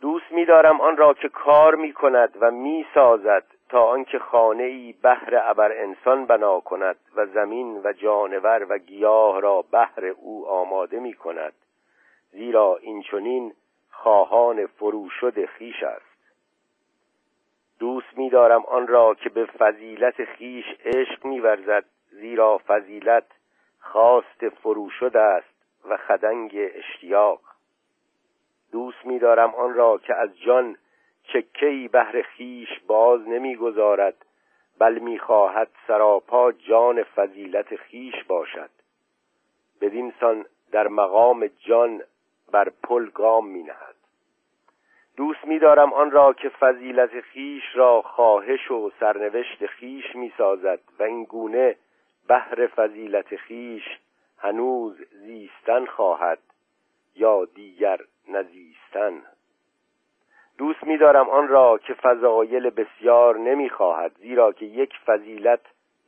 [0.00, 5.72] دوست می‌دارم آن را که کار می‌کند و می‌سازد تا آنکه خانه ای بهر ابر
[5.72, 11.52] انسان بنا کند و زمین و جانور و گیاه را بهر او آماده می کند
[12.30, 13.54] زیرا این چنین
[13.90, 16.34] خواهان فروشد خیش است.
[17.78, 23.26] دوست می‌دارم آن را که به فضیلت خیش عشق می‌ورزد زیرا فضیلت
[23.80, 25.54] خواست فروشد است
[25.88, 27.49] و خدنگ اشتیاق.
[28.72, 30.76] دوست می‌دارم آن را که از جان
[31.24, 34.26] چکهی بهر خیش باز نمی‌گذارد
[34.78, 38.70] بل می‌خواهد سراپا جان فضیلت خیش باشد.
[39.80, 42.02] بدین سان در مقام جان
[42.52, 43.94] بر پل گام می نهد
[45.16, 51.24] دوست می‌دارم آن را که فضیلت خیش را خواهش و سرنوشت خیش می‌سازد و این
[51.24, 51.76] گونه
[52.28, 53.84] بهر فضیلت خیش
[54.38, 56.38] هنوز زیستن خواهد
[57.16, 59.22] یا دیگر نزیستن.
[60.58, 65.60] دوست می‌دارم آن را که فضایل بسیار نمی‌خواهد زیرا که یک فضیلت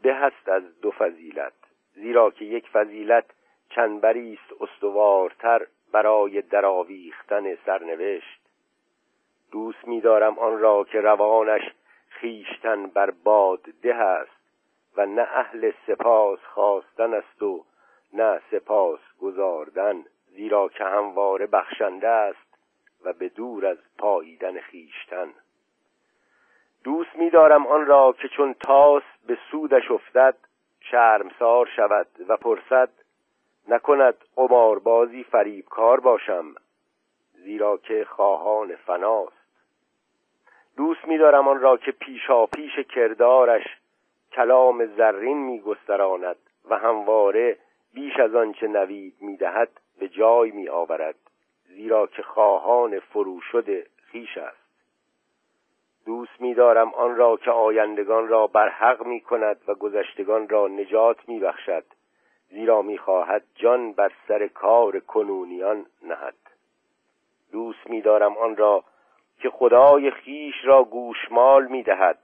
[0.02, 1.52] به است از دو فضیلت.
[1.94, 3.24] زیرا که یک فضیلت
[3.70, 8.40] چنبری است استوارتر برای دراویختن سرنوشت.
[9.52, 11.62] دوست می‌دارم آن را که روانش
[12.08, 14.42] خیشتن بر باد ده است
[14.96, 17.64] و نه اهل سپاس خواستن است و
[18.12, 20.04] نه سپاس گذاردن
[20.34, 22.58] زیرا که همواره بخشنده است
[23.04, 25.28] و به دور از پاییدن خیشتن
[26.84, 30.36] دوست می‌دارم آن را که چون تاس به سودش افتد
[30.80, 32.88] شرمسار شود و پرسد
[33.68, 36.54] نکند قماربازی فریبکار باشم
[37.32, 39.42] زیرا که خواهان فناست.
[40.76, 43.64] دوست می‌دارم آن را که پیشا پیش کردارش
[44.32, 46.36] کلام زرین میگستراند
[46.70, 47.58] و همواره
[47.94, 51.14] بیش از آنچه نوید می‌دهد به جای می آورد
[51.64, 54.86] زیرا که خواهان فروشد خیش است.
[56.06, 61.28] دوست می دارم آن را که آیندگان را برحق می کند و گذشتگان را نجات
[61.28, 61.84] می بخشد
[62.50, 66.36] زیرا می خواهد جان بر سر کار کنونیان نهد.
[67.52, 68.84] دوست می دارم آن را
[69.38, 72.18] که خدای خیش را گوشمال می دهد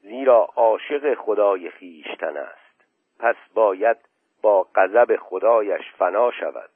[0.00, 2.84] زیرا عاشق خدای خیشتن است.
[3.18, 3.96] پس باید
[4.42, 6.70] با غضب خدایش فنا شود.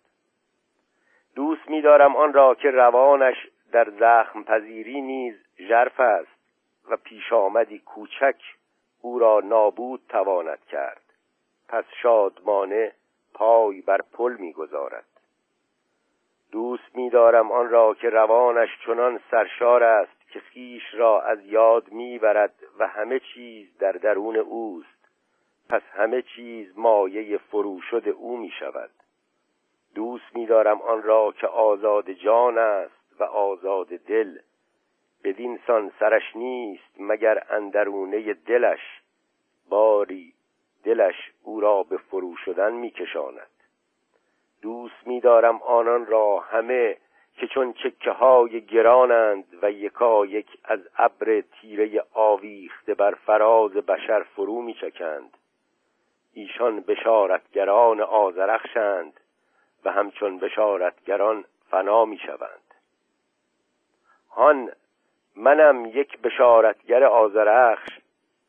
[1.38, 6.38] دوست می‌دارم آن را که روانش در زخم پذیری نیز ژرف است
[6.90, 8.42] و پیش آمدی کوچک
[9.02, 11.02] او را نابود تواند کرد.
[11.68, 12.92] پس شادمانه
[13.34, 15.04] پای بر پل می‌گذارد.
[16.52, 22.54] دوست می‌دارم آن را که روانش چنان سرشار است که خیش را از یاد می‌برد
[22.78, 25.08] و همه چیز در درون اوست.
[25.68, 28.90] پس همه چیز مایه فروشد او می شود
[29.94, 34.38] دوست می‌دارم آن را که آزاد جان است و آزاد دل.
[35.24, 39.02] بدین سان سرش نیست مگر اندرونه دلش.
[39.68, 40.32] باری
[40.84, 43.50] دلش او را به فرو شدن میکشاند.
[44.62, 46.96] دوست می‌دارم آنان را همه
[47.36, 54.22] که چون چکه های گرانند و یکا یک از ابر تیره آویخته بر فراز بشر
[54.22, 55.36] فرو میچکند.
[56.32, 59.20] ایشان بشارتگران آزرخشند
[59.84, 62.74] و همچون بشارتگران فنا می شوند
[64.30, 64.72] هان
[65.36, 67.98] منم یک بشارتگر آزرخش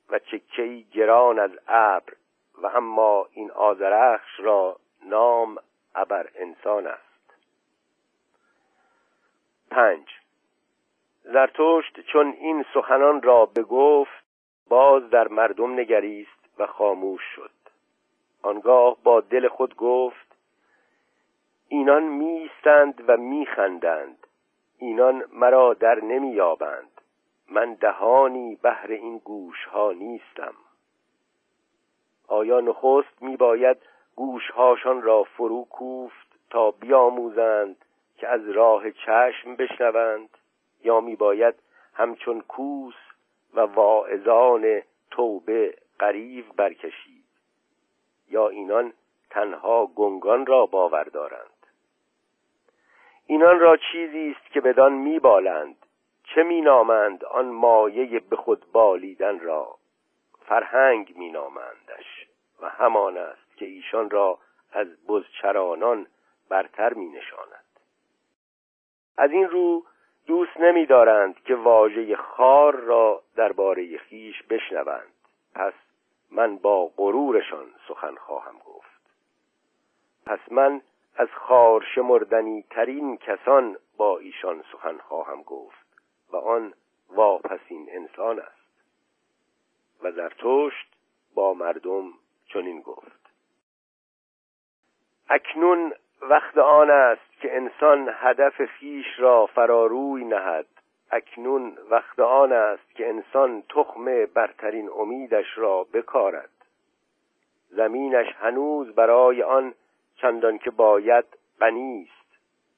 [0.10, 2.14] و چکهی گران از ابر
[2.62, 5.58] و اما این آزرخش را نام
[5.96, 7.34] ابر انسان است.
[9.72, 10.08] پنج.
[11.24, 14.24] زرتشت چون این سخنان را بگفت
[14.70, 17.52] باز در مردم نگریست و خاموش شد.
[18.42, 20.29] آنگاه با دل خود گفت
[21.72, 24.28] اینان میستند و میخندند.
[24.78, 27.02] اینان مرا در نمییابند
[27.50, 30.54] من دهانی بهر این گوشها نیستم.
[32.28, 33.78] آیا نخست میباید
[34.16, 37.86] گوشهاشان را فرو کوفت تا بیاموزند
[38.18, 40.30] که از راه چشم بشنوند؟
[40.84, 41.56] یا میباید
[41.94, 42.96] همچون کوس
[43.54, 47.26] و واعظان توبه قریب برکشید؟
[48.30, 48.94] یا اینان
[49.30, 51.59] تنها گنگان را باور دارند؟
[53.30, 55.76] اینان را چیزی است که بدان میبالند.
[56.24, 59.76] چه مینامند آن مایه به خود بالیدن را؟
[60.46, 62.28] فرهنگ مینامندش
[62.62, 64.40] و همان است که ایشان را
[64.72, 66.08] از بزچرانان
[66.50, 67.66] برتر می نشاند
[69.18, 69.84] از این رو
[70.28, 75.14] دوست نمیدارند که واژه خار را درباره خیش بشنوند.
[75.56, 75.74] پس
[76.32, 79.00] من با غرورشان سخن خواهم گفت.
[80.26, 80.82] پس من
[81.20, 85.86] از خار شمردنی ترین کسان با ایشان سخن خواهم گفت
[86.32, 86.74] و آن
[87.10, 88.84] واپسین انسان است.
[90.02, 90.88] و زرتشت
[91.36, 92.14] با مردم
[92.46, 93.30] چنین گفت.
[95.30, 100.68] اکنون وقت آن است که انسان هدف خیش را فراروی نهد.
[101.12, 106.50] اکنون وقت آن است که انسان تخم برترین امیدش را بکارد.
[107.70, 109.74] زمینش هنوز برای آن
[110.22, 111.26] چندان که باید
[111.60, 112.20] غنی است.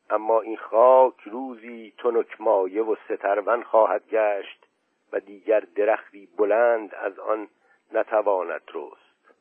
[0.09, 4.67] اما این خاک روزی تنک مایه و سترون خواهد گشت
[5.13, 7.47] و دیگر درختی بلند از آن
[7.93, 9.35] نتواند رست.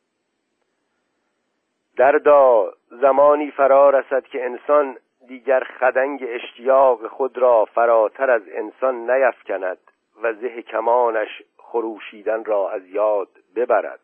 [1.96, 4.98] دردا زمانی فرا رسد که انسان
[5.28, 9.78] دیگر خدنگ اشتیاق خود را فراتر از انسان نیفکند
[10.22, 14.00] و زه کمانش خروشیدن را از یاد ببرد.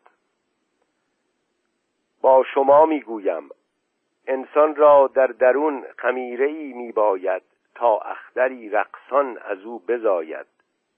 [2.21, 3.49] با شما می‌گویم
[4.27, 7.41] انسان را در درون خمیره ای می باید
[7.75, 10.45] تا اختری رقصان از او بزاید.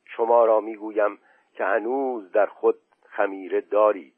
[0.05, 1.19] شما را می‌گویم
[1.53, 2.75] که هنوز در خود
[3.09, 4.13] خمیره دارید.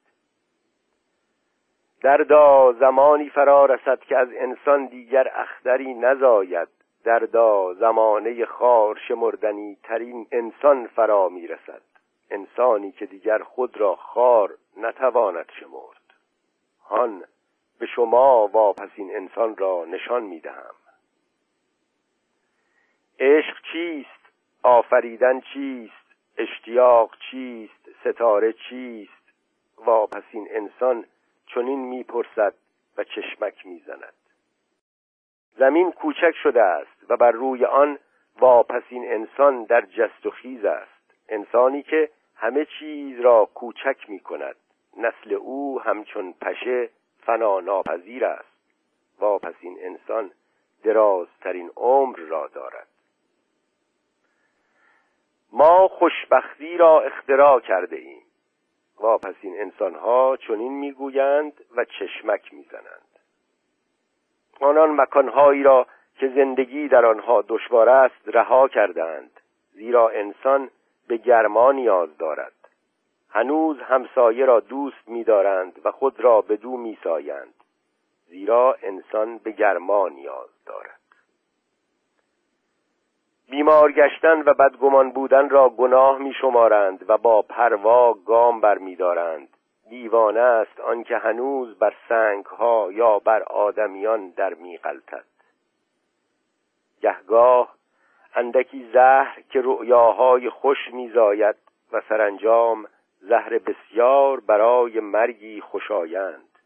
[2.02, 6.68] دردا زمانی فرا رسد که از انسان دیگر اختری نزاید.
[7.04, 11.82] دردا زمانه خار شمردنی ترین انسان فرا می‌رسد.
[12.30, 16.02] انسانی که دیگر خود را خار نتواند شمرد.
[16.86, 17.24] هان
[17.82, 20.76] به شما واپس این انسان را نشان می‌دهم.
[23.20, 25.94] عشق چیست؟ آفریدن چیست؟
[26.38, 29.34] اشتیاق چیست؟ ستاره چیست؟
[29.78, 31.06] واپس این انسان
[31.46, 32.54] چنین می‌پرسد
[32.98, 34.14] و چشمک می‌زند.
[35.58, 38.00] زمین کوچک شده است و بر روی آن
[38.40, 41.14] واپسین انسان در جست و خیز است.
[41.30, 44.56] انسانی که همه چیز را کوچک می کند
[44.98, 46.90] نسل او همچون پشه
[47.22, 48.52] فنا ناپذیر است.
[49.20, 50.32] واپسین انسان
[50.84, 52.88] درازترین عمر را دارد.
[55.52, 58.22] ما خوشبختی را اختراع کرده ایم.
[59.00, 63.20] واپسین انسانها چنین می‌گویند و چشمک می‌زنند.
[64.60, 65.88] آنان مکانهایی را
[66.20, 69.40] که زندگی در آنها دشوار است رها کردند
[69.74, 70.70] زیرا انسان
[71.08, 72.61] به گرما نیاز دارد.
[73.32, 77.54] هنوز همسایه را دوست می‌دارند و خود را به دو میسایند
[78.28, 81.02] زیرا انسان به گرما نیاز دارد
[83.52, 88.96] بیمار گشتن و بدگمان بودن را گناه می شمارند و با پروا گام بر می
[88.96, 89.48] دارند.
[89.90, 95.26] دیوانه است آنکه هنوز بر سنگ ها یا بر آدمیان در می غلطد.
[97.02, 97.76] گهگاه
[98.36, 101.56] اندکی زهر که رؤیاهای خوش میزاید
[101.92, 102.88] و سرانجام
[103.22, 106.60] زهر بسیار برای مرگی خوشایند.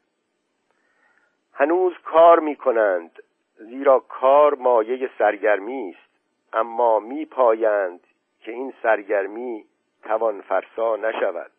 [1.54, 3.24] هنوز کار می کنند
[3.58, 6.06] زیرا کار مایه سرگرمی است.
[6.54, 8.00] اما می پایند
[8.40, 9.66] که این سرگرمی
[10.04, 11.52] توان فرسا نشود.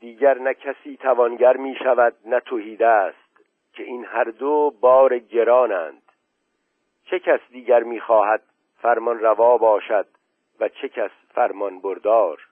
[0.00, 3.40] دیگر نه کسی توانگر می شود نه توهیده است
[3.72, 6.02] که این هر دو بار گرانند.
[7.04, 8.42] چه کس دیگر می خواهد
[8.82, 10.06] فرمان روا باشد
[10.60, 12.49] و چه کس فرمان بردار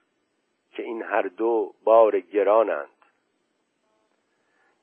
[0.79, 2.89] که این هر دو بار گرانند.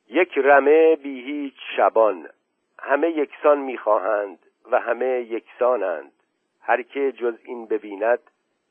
[0.09, 2.29] یک رمه بی هیچ شبان
[2.79, 4.39] همه یکسان می‌خواهند
[4.71, 6.11] و همه یکسانند.
[6.61, 8.19] هر که جز این ببیند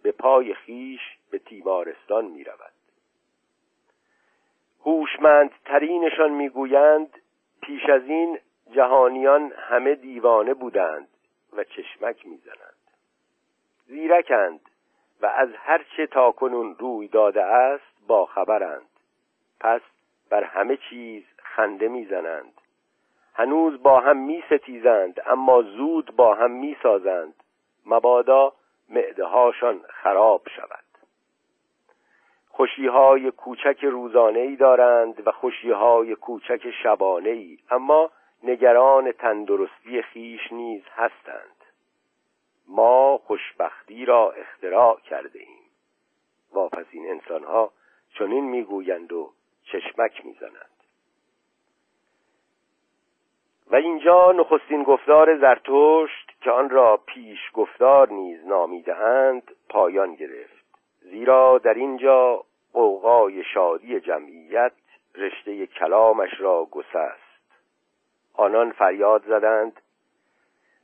[0.03, 1.01] به پای خیش
[1.31, 2.73] به تیمارستان می رود
[5.65, 7.19] ترینشان می‌گویند
[7.63, 8.39] پیش از این
[8.71, 11.09] جهانیان همه دیوانه بودند
[11.53, 12.77] و چشمک می‌زنند.
[13.87, 14.61] زیرکند
[15.21, 18.89] و از هر چه تا کنون روی داده است با خبرند.
[19.61, 19.81] پس
[20.31, 22.61] بر همه چیز خنده می‌زنند.
[23.35, 27.35] هنوز با هم می ستیزند اما زود با هم می سازند
[27.87, 28.53] مبادا
[28.89, 30.85] معدهاشان خراب شود.
[32.49, 38.11] خوشیهای کوچک روزانه ای دارند و خوشیهای کوچک شبانه ای اما
[38.43, 41.56] نگران تندرستی خیش نیز هستند.
[42.69, 45.71] ما خوشبختی را اختراع کرده ایم.
[46.53, 47.73] واپس این انسانها
[48.19, 50.71] چنین می‌گویند و چشمک می‌زنند.
[53.71, 60.67] و اینجا نخستین گفتار زرتشت که آن را پیش گفتار نیز نامیدهاند پایان گرفت.
[61.01, 64.73] زیرا در اینجا قوقای شادی جمعیت
[65.15, 67.27] رشته کلامش را گسست.
[68.35, 69.83] آنان فریاد زدند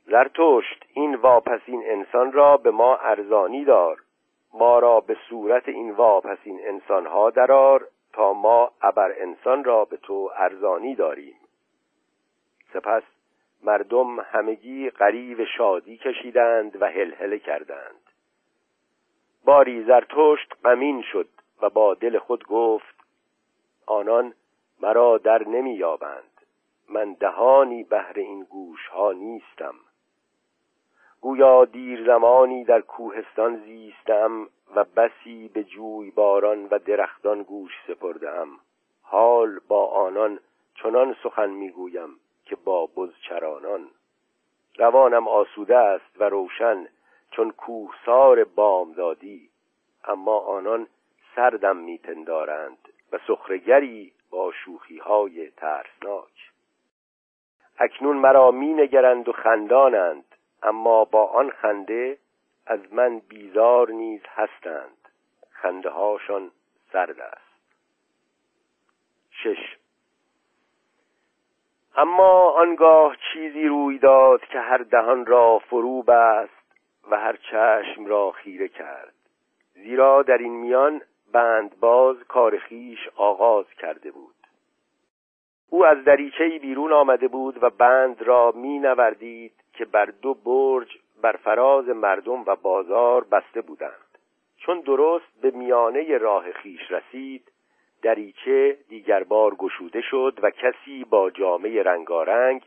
[0.05, 3.97] زرتشت این واپسین انسان را به ما ارزانی دار.
[4.53, 10.31] ما را به صورت این واپسین انسانها درار تا ما ابر انسان را به تو
[10.35, 11.35] ارزانی داریم.
[12.73, 13.03] سپس
[13.63, 18.09] مردم همگی قریب شادی کشیدند و هلهله کردند.
[19.45, 21.29] باری زرتشت غمین شد
[21.61, 22.95] و با دل خود گفت
[23.85, 24.33] آنان
[24.81, 26.41] مرا در نمییابند.
[26.89, 29.75] من دهانی بهر این گوش ها نیستم.
[31.23, 38.47] گویا دیر زمانی در کوهستان زیستم و بسی به جوی باران و درختان گوش سپردم.
[39.01, 40.39] حال با آنان
[40.75, 42.09] چنان سخن می‌گویم
[42.45, 43.87] که با بزچرانان.
[44.77, 46.87] روانم آسوده است و روشن
[47.31, 49.49] چون کوهسار بامدادی
[50.03, 50.87] اما آنان
[51.35, 56.51] سردم میپندارند و سخرگری با شوخی های ترسناک.
[57.79, 60.32] اکنون مرا می نگرند و خندانند.
[60.63, 62.17] اما با آن خنده
[62.65, 64.97] از من بیزار نیز هستند.
[65.51, 66.51] خنده هاشان
[66.91, 67.53] سرد است
[69.31, 69.77] شش.
[71.95, 76.63] اما آنگاه چیزی روی داد که هر دهان را فرو بست
[77.09, 79.13] و هر چشم را خیره کرد.
[79.73, 81.01] زیرا در این میان
[81.31, 84.35] بندباز کار خیش آغاز کرده بود.
[85.73, 90.97] او از دریچه بیرون آمده بود و بند را می نوردید که بر دو برج
[91.21, 94.17] بر فراز مردم و بازار بسته بودند.
[94.57, 97.51] چون درست به میانه راه خیش رسید
[98.01, 102.61] دریچه دیگر بار گشوده شد و کسی با جامعه رنگارنگ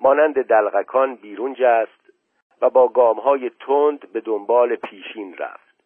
[0.00, 2.12] مانند دلغکان بیرون جست
[2.60, 5.84] و با گامهای تند به دنبال پیشین رفت.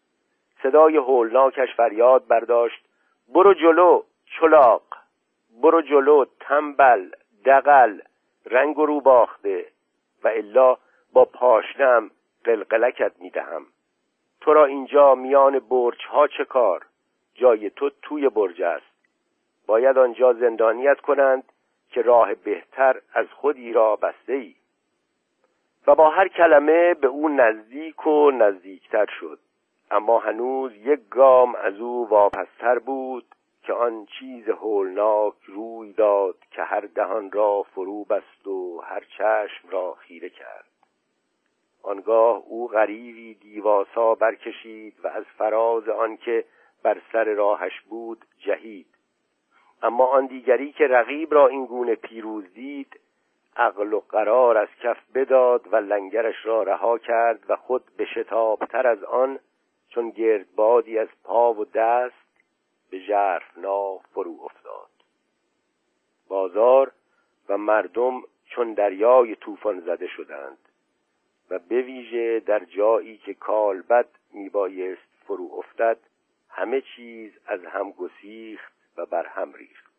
[0.62, 2.84] صدای هولناکش فریاد برداشت
[3.34, 4.02] برو جلو
[4.40, 5.05] چلاق.
[5.62, 7.10] برو جلو تنبل
[7.44, 8.00] دقل
[8.46, 9.66] رنگ رو باخته
[10.24, 10.76] و الا
[11.12, 12.10] با پاشنم
[12.44, 13.66] قلقلکت می‌دهم.
[14.40, 16.86] تو را اینجا میان برج ها چه کار؟
[17.34, 18.96] جای تو توی برج است.
[19.66, 21.52] باید آنجا زندانیت کنند
[21.90, 24.54] که راه بهتر از خودی را بسته ای
[25.86, 29.38] و با هر کلمه به او نزدیک و نزدیکتر شد.
[29.90, 33.24] اما هنوز یک گام از او واپستر بود
[33.66, 39.68] که آن چیز هولناک روی داد که هر دهان را فرو بست و هر چشم
[39.70, 40.66] را خیره کرد.
[41.82, 46.44] آنگاه او غریبی دیواسا برکشید و از فراز آنکه
[46.82, 48.86] بر سر راهش بود جهید.
[49.82, 53.00] اما آن دیگری که رقیب را این گونه پیروز دید
[53.56, 58.86] عقل و قرار از کف بداد و لنگرش را رها کرد و خود به شتابتر
[58.86, 59.38] از آن
[59.88, 62.25] چون گردبادی از پا و دست
[62.90, 64.90] به ژرفنا فرو افتاد.
[66.28, 66.92] بازار
[67.48, 70.58] و مردم چون دریای طوفان زده شدند
[71.50, 75.98] و به ویژه در جایی که کالبد میبایست فرو افتد
[76.48, 79.92] همه چیز از هم گسیخت و بر هم ریخت.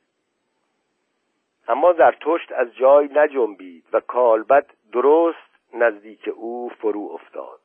[1.68, 7.60] اما زرتشت از جای نجنبید و کالبد درست نزدیک او فرو افتاد.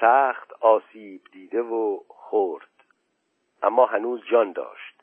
[0.00, 2.73] سخت آسیب دیده و خورد
[3.64, 5.02] اما هنوز جان داشت.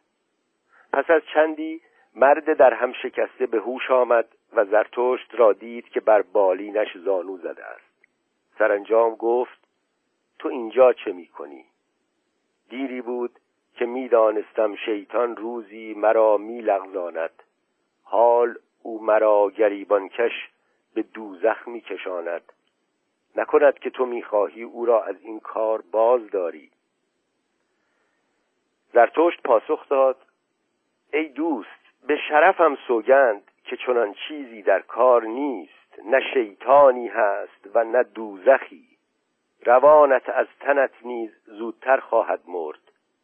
[0.93, 1.81] پس از چندی
[2.15, 7.37] مرد در هم شکسته به هوش آمد و زرتشت را دید که بر بالینش زانو
[7.37, 7.91] زده است.
[8.57, 9.59] سرانجام گفت
[10.39, 11.65] تو اینجا چه می کنی؟
[12.69, 13.39] دیری بود
[13.75, 17.43] که می‌دانستم شیطان روزی مرا میلغزاند
[18.03, 20.49] حال او مرا گریبانکش
[20.93, 22.53] به دوزخ میکشاند
[23.35, 26.71] نکند که تو می‌خواهی او را از این کار باز داری.
[28.93, 30.17] زرتشت پاسخ داد
[31.13, 31.69] ای دوست
[32.07, 38.87] به شرفم سوگند که چنان چیزی در کار نیست نه شیطانی هست و نه دوزخی.
[39.65, 42.79] روانت از تنت نیز زودتر خواهد مرد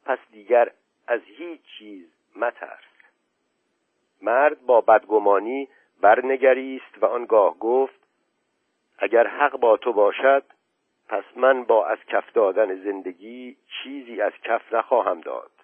[0.05, 0.71] پس دیگر
[1.07, 2.05] از هیچ چیز
[2.35, 2.87] مترس.
[4.21, 5.67] مرد با بدگمانی
[6.01, 7.99] برنگریست و آنگاه گفت
[8.99, 10.43] اگر حق با تو باشد
[11.09, 15.56] پس من با از کف دادن زندگی چیزی از کف نخواهم داد.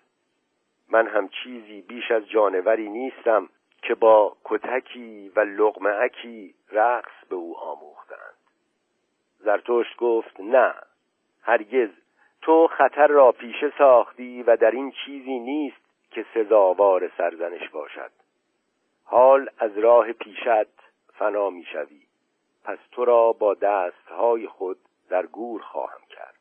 [0.93, 3.49] من هم چیزی بیش از جانوری نیستم
[3.81, 8.37] که با کتکی و لغمعکی رقص به او آموختند.
[9.39, 10.73] زرتشت گفت نه
[11.41, 11.89] هرگز.
[12.41, 15.81] تو خطر را پیشه ساختی و در این چیزی نیست
[16.11, 18.11] که سزاوار سرزنش باشد.
[19.03, 20.69] حال از راه پیشت
[21.13, 22.01] فنا می‌شوی
[22.63, 24.77] پس تو را با دستهای خود
[25.09, 26.39] در گور خواهم کرد.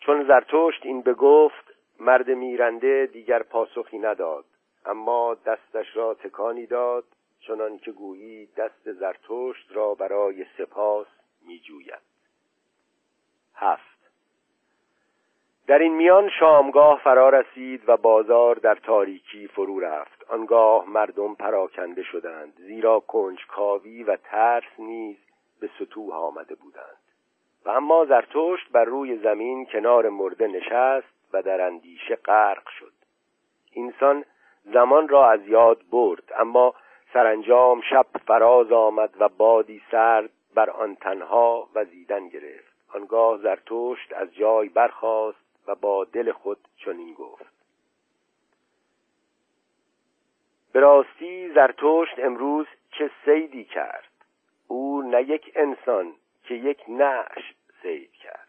[0.00, 1.65] چون زرتشت این بگفت
[2.00, 4.44] مرد میرنده دیگر پاسخی نداد
[4.86, 7.04] اما دستش را تکانی داد
[7.40, 11.06] چنان که گویی دست زرتشت را برای سپاس
[11.46, 12.06] میجوید.
[13.54, 13.96] هفت.
[15.66, 20.24] در این میان شامگاه فرا رسید و بازار در تاریکی فرو رفت.
[20.30, 25.16] آنگاه مردم پراکنده شدند زیرا کنجکاوی و ترس نیز
[25.60, 26.96] به سطوح آمده بودند.
[27.64, 32.92] و اما زرتشت بر روی زمین کنار مرده نشست و در اندیشه غرق شد.
[33.72, 34.24] اینسان
[34.64, 36.74] زمان را از یاد برد اما
[37.12, 42.76] سرانجام شب فراز آمد و بادی سرد بر آن تنها وزیدن گرفت.
[42.94, 47.56] آنگاه زرتشت از جای برخاست و با دل خود چنین گفت.
[50.72, 54.10] به راستی زرتشت امروز چه سیدی کرد؟
[54.68, 56.14] او نه یک انسان
[56.44, 58.45] که یک نعش سید کرد.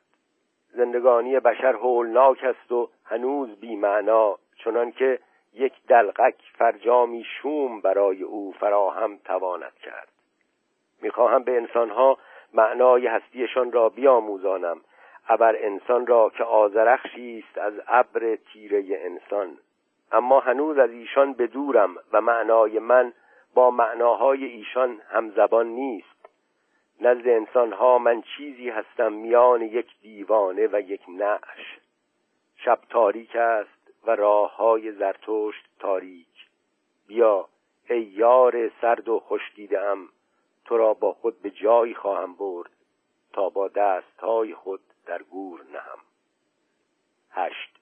[0.78, 5.20] زندگانی بشر هولناک است و هنوز بیمعنا چنان که
[5.54, 10.08] یک دلقک فرجامی شوم برای او فراهم تواند کرد.
[11.02, 12.18] می‌خواهم به انسانها
[12.54, 14.82] معنای هستیشان را بیاموزانم.
[15.30, 19.58] ابر انسان را که آزرخشی است از ابر تیره انسان.
[20.12, 23.14] اما هنوز از ایشان بدورم و معنای من
[23.54, 26.17] با معناهای ایشان همزبان نیست.
[27.02, 31.80] نزد انسانها من چیزی هستم میان یک دیوانه و یک نعش.
[32.56, 36.48] شب تاریک است و راه های زرتشت تاریک.
[37.08, 37.48] بیا
[37.90, 40.10] ای یار سرد و خشکیده ام
[40.66, 42.72] تو را با خود به جایی خواهم برد
[43.34, 46.00] تا با دستهای خود در گور نهم.
[47.32, 47.78] هشت.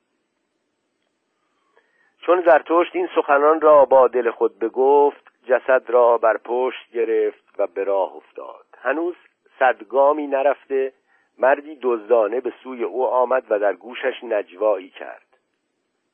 [2.17, 7.67] چون زرتشت این سخنان را با دل خود بگفت جسد را بر پشت گرفت و
[7.67, 8.64] به راه افتاد.
[8.85, 9.15] هنوز
[9.59, 10.93] صدگامی نرفته
[11.37, 15.37] مردی دزدانه به سوی او آمد و در گوشش نجوایی کرد.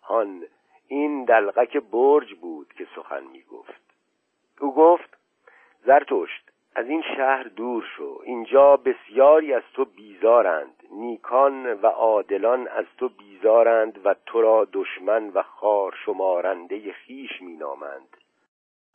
[0.03, 0.43] هان
[0.88, 3.82] این دلغک برج بود که سخن می گفت
[4.59, 5.17] او گفت
[5.86, 8.19] زرتشت از این شهر دور شو.
[8.24, 10.84] اینجا بسیاری از تو بیزارند.
[10.91, 18.17] نیکان و عادلان از تو بیزارند و تو را دشمن و خار شمارنده خیش مینامند.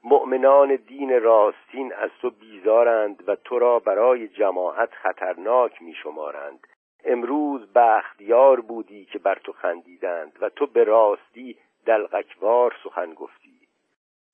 [0.05, 6.67] مؤمنان دین راستین از تو بیزارند و تو را برای جماعت خطرناک میشمارند.
[7.05, 13.57] امروز بختیار بودی که بر تو خندیدند و تو به راستی دلغکوار سخن گفتی.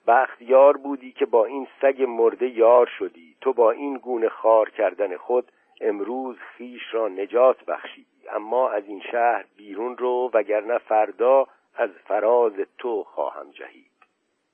[0.07, 3.35] بختیار بودی که با این سگ مرده یار شدی.
[3.41, 5.51] تو با این گونه خار کردن خود
[5.81, 8.29] امروز خیش را نجات بخشیدی.
[8.31, 13.92] اما از این شهر بیرون رو وگرنه فردا از فراز تو خواهم جهید.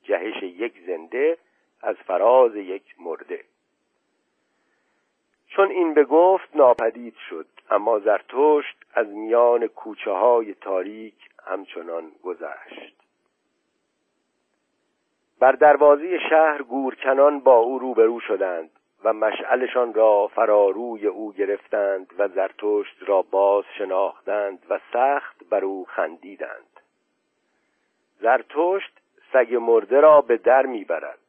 [0.10, 1.38] جهش یک زنده
[1.82, 3.44] از فراز یک مرده.
[5.48, 12.96] چون این به گفت ناپدید شد اما زرتشت از میان کوچه های تاریک همچنان گذشت.
[15.40, 18.70] بر دروازه شهر گورکنان با او روبرو شدند
[19.04, 25.86] و مشعلشان را فراروی او گرفتند و زرتشت را باز شناختند و سخت بر او
[25.86, 26.80] خندیدند.
[28.22, 28.99] زرتشت
[29.34, 31.20] سگ مرده را به در می‌برد.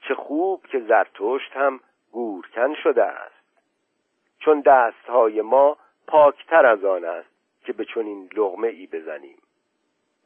[0.00, 1.80] چه خوب که زرتشت هم
[2.12, 3.34] گورکن شده است.
[4.38, 5.76] چون دستهای ما
[6.06, 7.28] پاکتر از آن است
[7.64, 9.38] که به چنین لغمه ای بزنیم.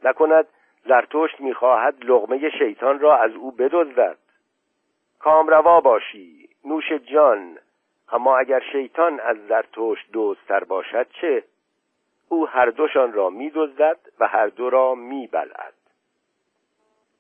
[0.05, 0.47] نکند
[0.85, 4.19] زرتشت می‌خواهد لغمه شیطان را از او بدزدد.
[5.19, 7.59] کامروا باشی نوش جان
[8.13, 11.45] اما اگر شیطان از زرتشت دوستتر باشد چه؟
[12.29, 15.75] او هر دوشان را میدزدد و هر دو را میبلعد.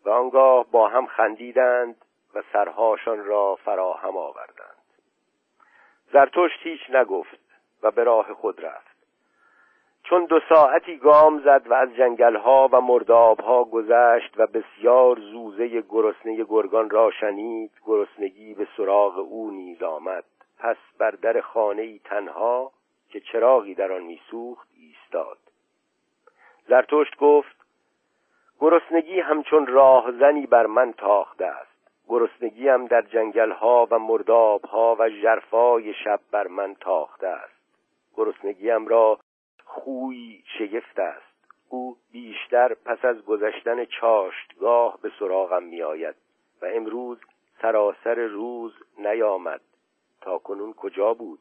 [0.05, 1.96] و آنگاه با هم خندیدند
[2.34, 4.76] و سرهاشان را فراهم آوردند.
[6.12, 7.38] زرتشت هیچ نگفت
[7.82, 8.90] و به راه خود رفت.
[10.03, 16.44] چون دو ساعتی گام زد و از جنگلها و مردابها گذشت و بسیار زوزه گرسنه
[16.44, 20.24] گرگان را شنید گرسنگی به سراغ او نیز آمد.
[20.59, 22.72] پس بر در خانه ای تنها
[23.11, 25.38] که چراغی در آن میسوخت ایستاد.
[26.68, 27.60] زرتشت گفت
[28.61, 31.71] گرسنگی همچون راهزنی بر من تاخته است.
[32.09, 37.61] گرسنگیم در جنگلها و مردابها و جرفای شب بر من تاخته است.
[38.15, 39.19] گرسنگیم را
[39.65, 41.31] خوی شگفت است.
[41.69, 46.15] او بیشتر پس از گذشتن چاشتگاه به سراغم می آید
[46.63, 47.21] و امروز
[47.63, 49.61] سراسر روز نیامد.
[50.21, 51.41] تا کنون کجا بود؟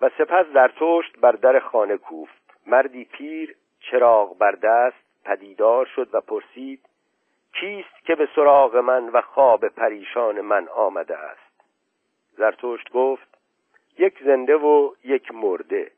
[0.00, 2.42] و سپس در توشت بر در خانه کوفت.
[2.66, 6.80] مردی پیر چراغ بر دست پدیدار شد و پرسید
[7.52, 11.60] کیست که به سراغ من و خواب پریشان من آمده است؟
[12.36, 13.38] زرتشت گفت
[13.98, 15.90] یک زنده و یک مرده.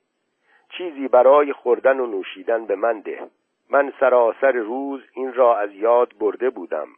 [0.69, 3.31] چیزی برای خوردن و نوشیدن به من ده.
[3.71, 6.89] من سراسر روز این را از یاد برده بودم.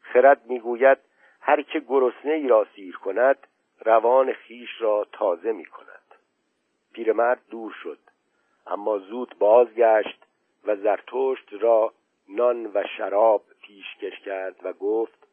[0.00, 0.98] خرد می‌گوید
[1.40, 3.46] هر که گرسنه ای را سیر کند
[3.84, 6.14] روان خیش را تازه می کند
[6.92, 7.98] پیرمرد دور شد
[8.66, 10.29] اما زود بازگشت
[10.66, 11.92] و زرتشت را
[12.28, 15.26] نان و شراب پیشکش کرد و گفت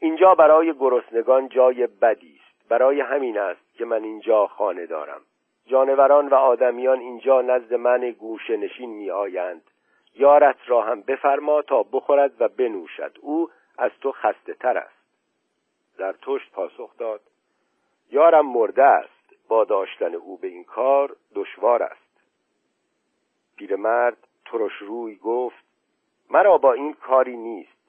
[0.00, 2.68] اینجا برای گرسنگان جای بدی است.
[2.68, 5.20] برای همین است که من اینجا خانه دارم.
[5.66, 9.62] جانوران و آدمیان اینجا نزد من گوشه نشین می آیند.
[10.14, 13.18] یارت را هم بفرما تا بخورد و بنوشد.
[13.20, 15.00] او از تو خسته تر است.
[15.98, 17.20] زرتشت پاسخ داد
[18.10, 19.34] یارم مرده است.
[19.48, 22.10] با داشتن او به این کار دشوار است.
[23.56, 25.64] پیرمرد ترش روی گفت
[26.30, 27.80] مرا با این کاری نیست.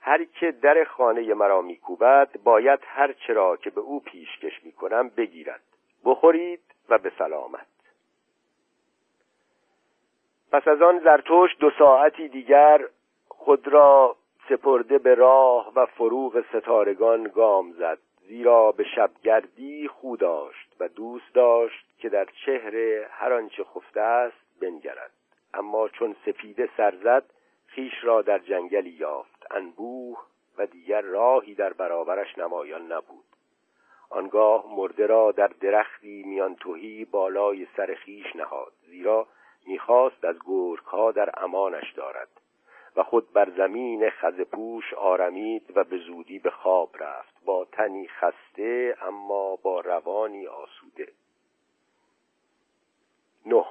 [0.00, 5.62] هر که در خانه مرا میکوبد باید هر چرا که به او پیشکش می‌کنم بگیرد.
[6.04, 7.66] بخورید و به سلامت.
[10.52, 12.88] پس از آن زرتوش دو ساعتی دیگر
[13.28, 14.16] خود را
[14.48, 17.98] سپرده به راه و فروغ ستارگان گام زد.
[18.28, 24.60] زیرا به شبگردی خو داشت و دوست داشت که در چهره هر آنچه خفته است
[24.60, 25.10] بنگرد.
[25.54, 27.24] اما چون سپیده سرزد
[27.66, 29.46] خیش را در جنگلی یافت.
[29.50, 30.18] انبوه
[30.58, 33.24] و دیگر راهی در برابرش نمایان نبود.
[34.10, 39.26] آنگاه مرده را در درختی میان توهی بالای سر خیش نهاد زیرا
[39.66, 42.28] می‌خواست از گرگها در امانش دارد
[42.96, 47.44] و خود بر زمین خزپوش آرمید و به زودی به خواب رفت.
[47.44, 51.08] با تنی خسته اما با روانی آسوده.
[53.46, 53.64] نه.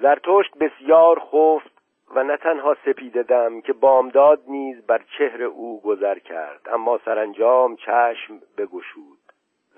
[0.00, 1.70] زرتشت بسیار خفت
[2.14, 8.40] و نه تنها سپیده که بامداد نیز بر چهر او گذر کرد اما سرانجام چشم
[8.58, 9.18] بگشود.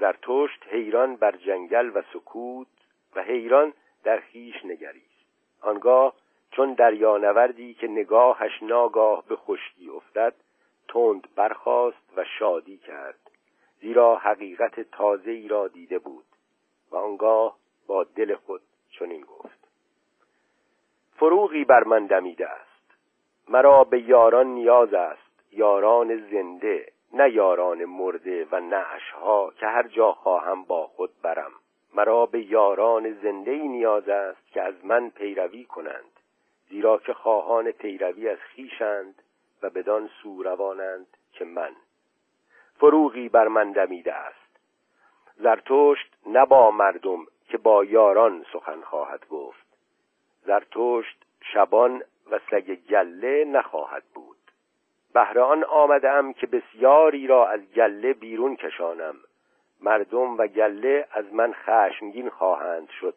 [0.00, 2.66] زرتشت حیران بر جنگل و سکوت
[3.16, 3.72] و حیران
[4.04, 5.26] در خیش نگریست.
[5.62, 6.14] آنگاه
[6.50, 10.34] چون دریانوردی که نگاهش ناگاه به خشکی افتد
[10.88, 13.30] تند برخاست و شادی کرد.
[13.80, 16.24] زیرا حقیقت تازه ای را دیده بود
[16.90, 17.56] و آنگاه
[17.86, 19.59] با دل خود چنین گفت.
[21.20, 22.98] فروغی بر من دمیده است.
[23.48, 25.52] مرا به یاران نیاز است.
[25.52, 31.52] یاران زنده نه یاران مرده و نعشها که هر جا خواهم با خود برم.
[31.94, 36.20] مرا به یاران زنده ای نیاز است که از من پیروی کنند.
[36.68, 39.22] زیرا که خواهان پیروی از خیشند
[39.62, 41.72] و بدان سو روانند که من.
[42.76, 44.58] فروغی بر من دمیده است.
[45.36, 49.59] زرتشت نه با مردم که با یاران سخن خواهد گفت.
[50.50, 54.36] زرتشت شبان و سگ گله نخواهد بود.
[55.14, 59.14] بهر آن آمدم که بسیاری را از گله بیرون کشانم.
[59.80, 63.14] مردم و گله از من خشمگین خواهند شد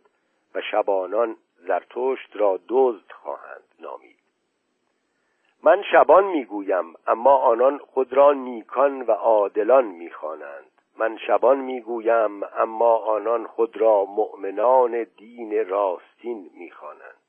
[0.55, 4.19] و شبانان زرتشت را دزد خواهند نامید.
[5.63, 10.71] من شبان می‌گویم اما آنان خود را نیکان و عادلان می‌خوانند.
[10.97, 17.22] من شبان می‌گویم اما آنان خود را مؤمنان دین راستین می‌خوانند.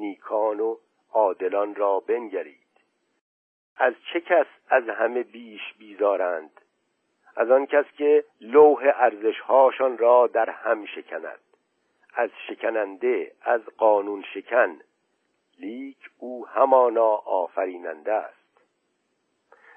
[0.00, 0.76] نیکان و
[1.12, 2.56] عادلان را بنگرید.
[3.76, 6.60] از چه کس از همه بیش بیزارند؟
[7.36, 11.40] از آن کس که لوح ارزشهاشان را در هم شکند.
[12.14, 14.80] از شکننده از قانون شکن.
[15.58, 18.62] لیک او همانا آفریننده است.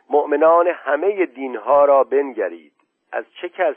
[0.09, 2.73] مؤمنان همه دینها را بنگرید.
[3.11, 3.75] از چه کس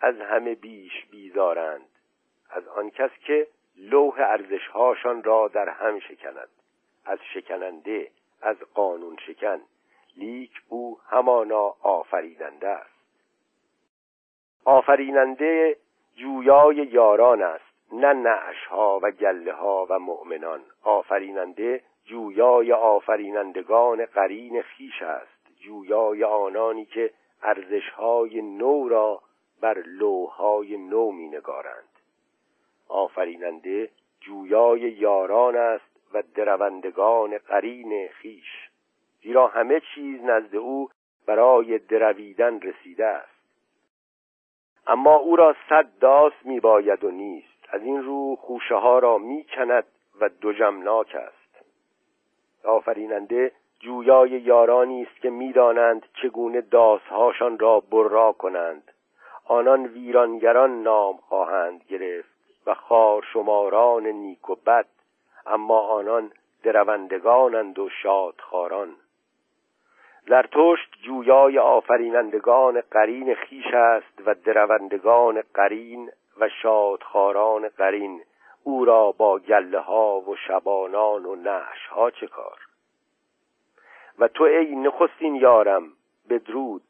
[0.00, 1.88] از همه بیش بیزارند؟
[2.50, 3.46] از آن کس که
[3.78, 6.48] لوح ارزشهاشان را در هم شکند
[7.04, 8.10] از شکننده
[8.42, 9.60] از قانون شکن.
[10.16, 12.96] لیک او همانا آفریننده است.
[14.64, 15.76] آفریننده
[16.16, 20.60] جویای یاران است نه نعشها و گله ها و مؤمنان.
[20.82, 25.60] آفریننده جویای آفرینندگان قرین خیش است.
[25.60, 27.10] جویای آنانی که
[27.42, 29.22] ارزشهای نو را
[29.60, 31.95] بر لوهای نو می نگارند
[32.88, 38.68] آفریننده جویای یاران است و دروندگان قرین خیش
[39.22, 40.88] زیرا همه چیز نزد او
[41.26, 43.36] برای درویدن رسیده است.
[44.86, 47.68] اما او را صد داست می باید و نیست.
[47.68, 49.84] از این رو خوشه ها را می کند
[50.20, 50.48] و دو
[51.14, 51.64] است.
[52.64, 58.92] آفریننده جویای یارانی است که می‌دانند چگونه داسهاشان را برا کنند.
[59.44, 62.35] آنان ویرانگران نام خواهند گرفت.
[62.66, 64.86] و خار شماران نیک و بد
[65.46, 68.96] اما آنان دروندگانند و شادخاران
[70.28, 76.10] زرتشت جویای آفرینندگان قرین خیش است و دروندگان قرین
[76.40, 78.22] و شادخاران قرین.
[78.64, 82.58] او را با گله ها و شبانان و نعش ها چه کار؟
[84.18, 85.92] و تو ای نخستین یارم
[86.30, 86.82] بدرود.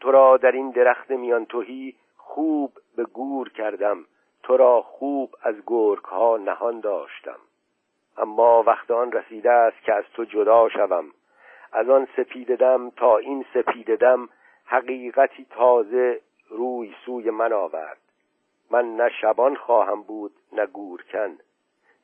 [0.00, 4.04] تو را در این درخت میان توهی خوب به گور کردم.
[4.46, 7.38] تو را خوب از گرگ ها نهان داشتم.
[8.16, 11.04] اما وقت آن رسیده است که از تو جدا شوم.
[11.72, 14.28] از آن سپیددم تا این سپیددم
[14.64, 17.98] حقیقتی تازه روی سوی من آورد.
[18.70, 21.38] من نه شبان خواهم بود نه گورکن.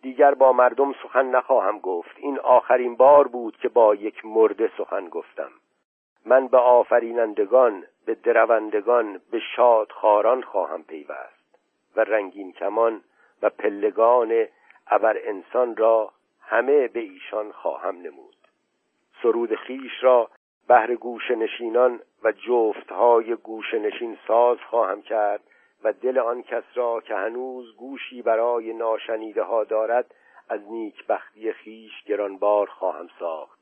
[0.02, 2.16] دیگر با مردم سخن نخواهم گفت.
[2.16, 5.50] این آخرین بار بود که با یک مرده سخن گفتم.
[6.26, 11.41] من به آفرینندگان به دروندگان به شادخاران خواهم پیوست.
[11.96, 13.02] و رنگین کمان
[13.42, 14.46] و پلگان
[14.86, 18.36] ابر انسان را همه به ایشان خواهم نمود.
[19.22, 20.30] سرود خیش را
[20.68, 25.40] بهر گوش نشینان و جفتهای گوش نشین ساز خواهم کرد
[25.84, 30.14] و دل آن کس را که هنوز گوشی برای ناشنیده ها دارد
[30.48, 33.58] از نیک بختی خیش گرانبار خواهم ساخت.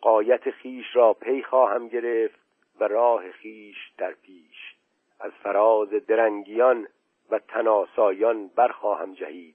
[0.00, 2.40] قایت خیش را پی خواهم گرفت
[2.80, 4.74] و راه خیش در پیش.
[5.20, 6.88] از فراز درنگیان
[7.30, 9.54] و تناسایان برخواهم جهید.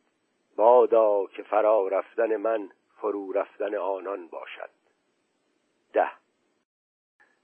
[0.56, 2.70] بادا که فرا رفتن من
[3.02, 4.70] فرو رفتن آنان باشد.
[5.94, 6.10] ده.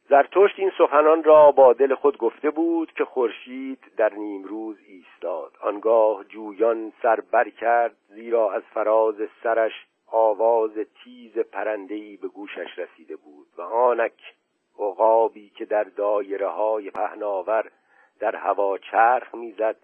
[0.10, 5.52] زرتشت این سخنان را با دل خود گفته بود که خورشید در نیمروز ایستاد.
[5.62, 9.72] آنگاه جویان سر بر کرد زیرا از فراز سرش
[10.12, 10.72] آواز
[11.04, 14.34] تیز پرندهی به گوشش رسیده بود و آنک
[14.80, 17.72] عقابی که در دایره های پهناور
[18.20, 19.76] در هوا چرخ می‌زد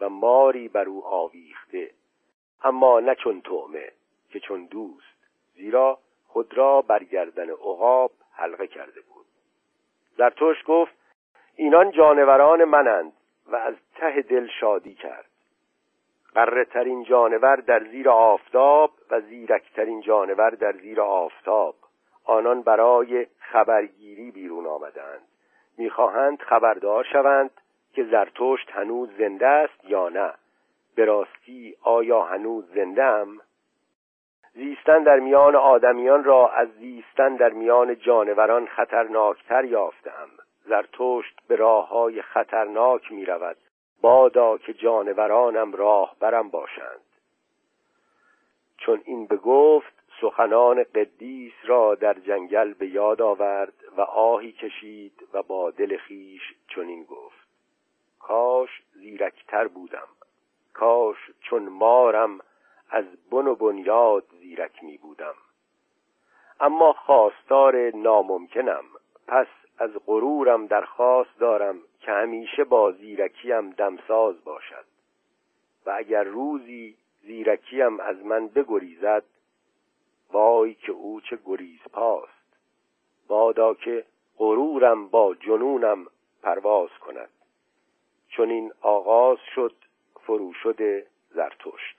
[0.00, 1.90] و ماری بر او آویخته.
[2.62, 3.92] اما نه چون تومه
[4.30, 5.14] که چون دوست
[5.54, 9.26] زیرا خود را برگردن عقاب حلقه کرده بود.
[10.16, 10.94] زرتوش گفت
[11.56, 13.12] اینان جانوران منند
[13.46, 15.30] و از ته دل شادی کرد.
[16.34, 21.74] قره ترین جانور در زیر آفتاب و زیرکترین جانور در زیر آفتاب.
[22.24, 25.22] آنان برای خبرگیری بیرون آمدند.
[25.78, 27.50] می‌خواهند خبردار شوند
[27.94, 30.34] که زرتشت هنوز زنده است یا نه؟
[30.96, 33.40] به راستی آیا هنوز زنده ام؟
[34.54, 40.28] زیستن در میان آدمیان را از زیستن در میان جانوران خطرناکتر یافتم
[40.64, 43.56] زرتشت به راه های خطرناک می رود
[44.00, 47.00] بادا که جانورانم راه برم باشند.
[48.78, 55.42] چون این بگفت سخنان قدیس را در جنگل به یاد آورد و آهی کشید و
[55.42, 57.43] با دل خیش چنین گفت.
[58.24, 60.08] کاش زیرکتر بودم.
[60.72, 62.40] کاش چون مارم
[62.90, 65.34] از بن و بنیاد زیرک می بودم.
[66.60, 68.84] اما خواستار ناممکنم.
[69.26, 69.46] پس
[69.78, 74.84] از غرورم درخواست دارم که همیشه با زیرکیم دمساز باشد.
[75.86, 79.24] و اگر روزی زیرکیم از من بگریزد
[80.32, 82.56] وای که او چه گریز پاست.
[83.28, 84.04] بادا که
[84.38, 86.06] غرورم با جنونم
[86.42, 87.30] پرواز کند.
[88.36, 89.74] چون این آغاز شد
[90.26, 91.93] فرو شده زرتشت.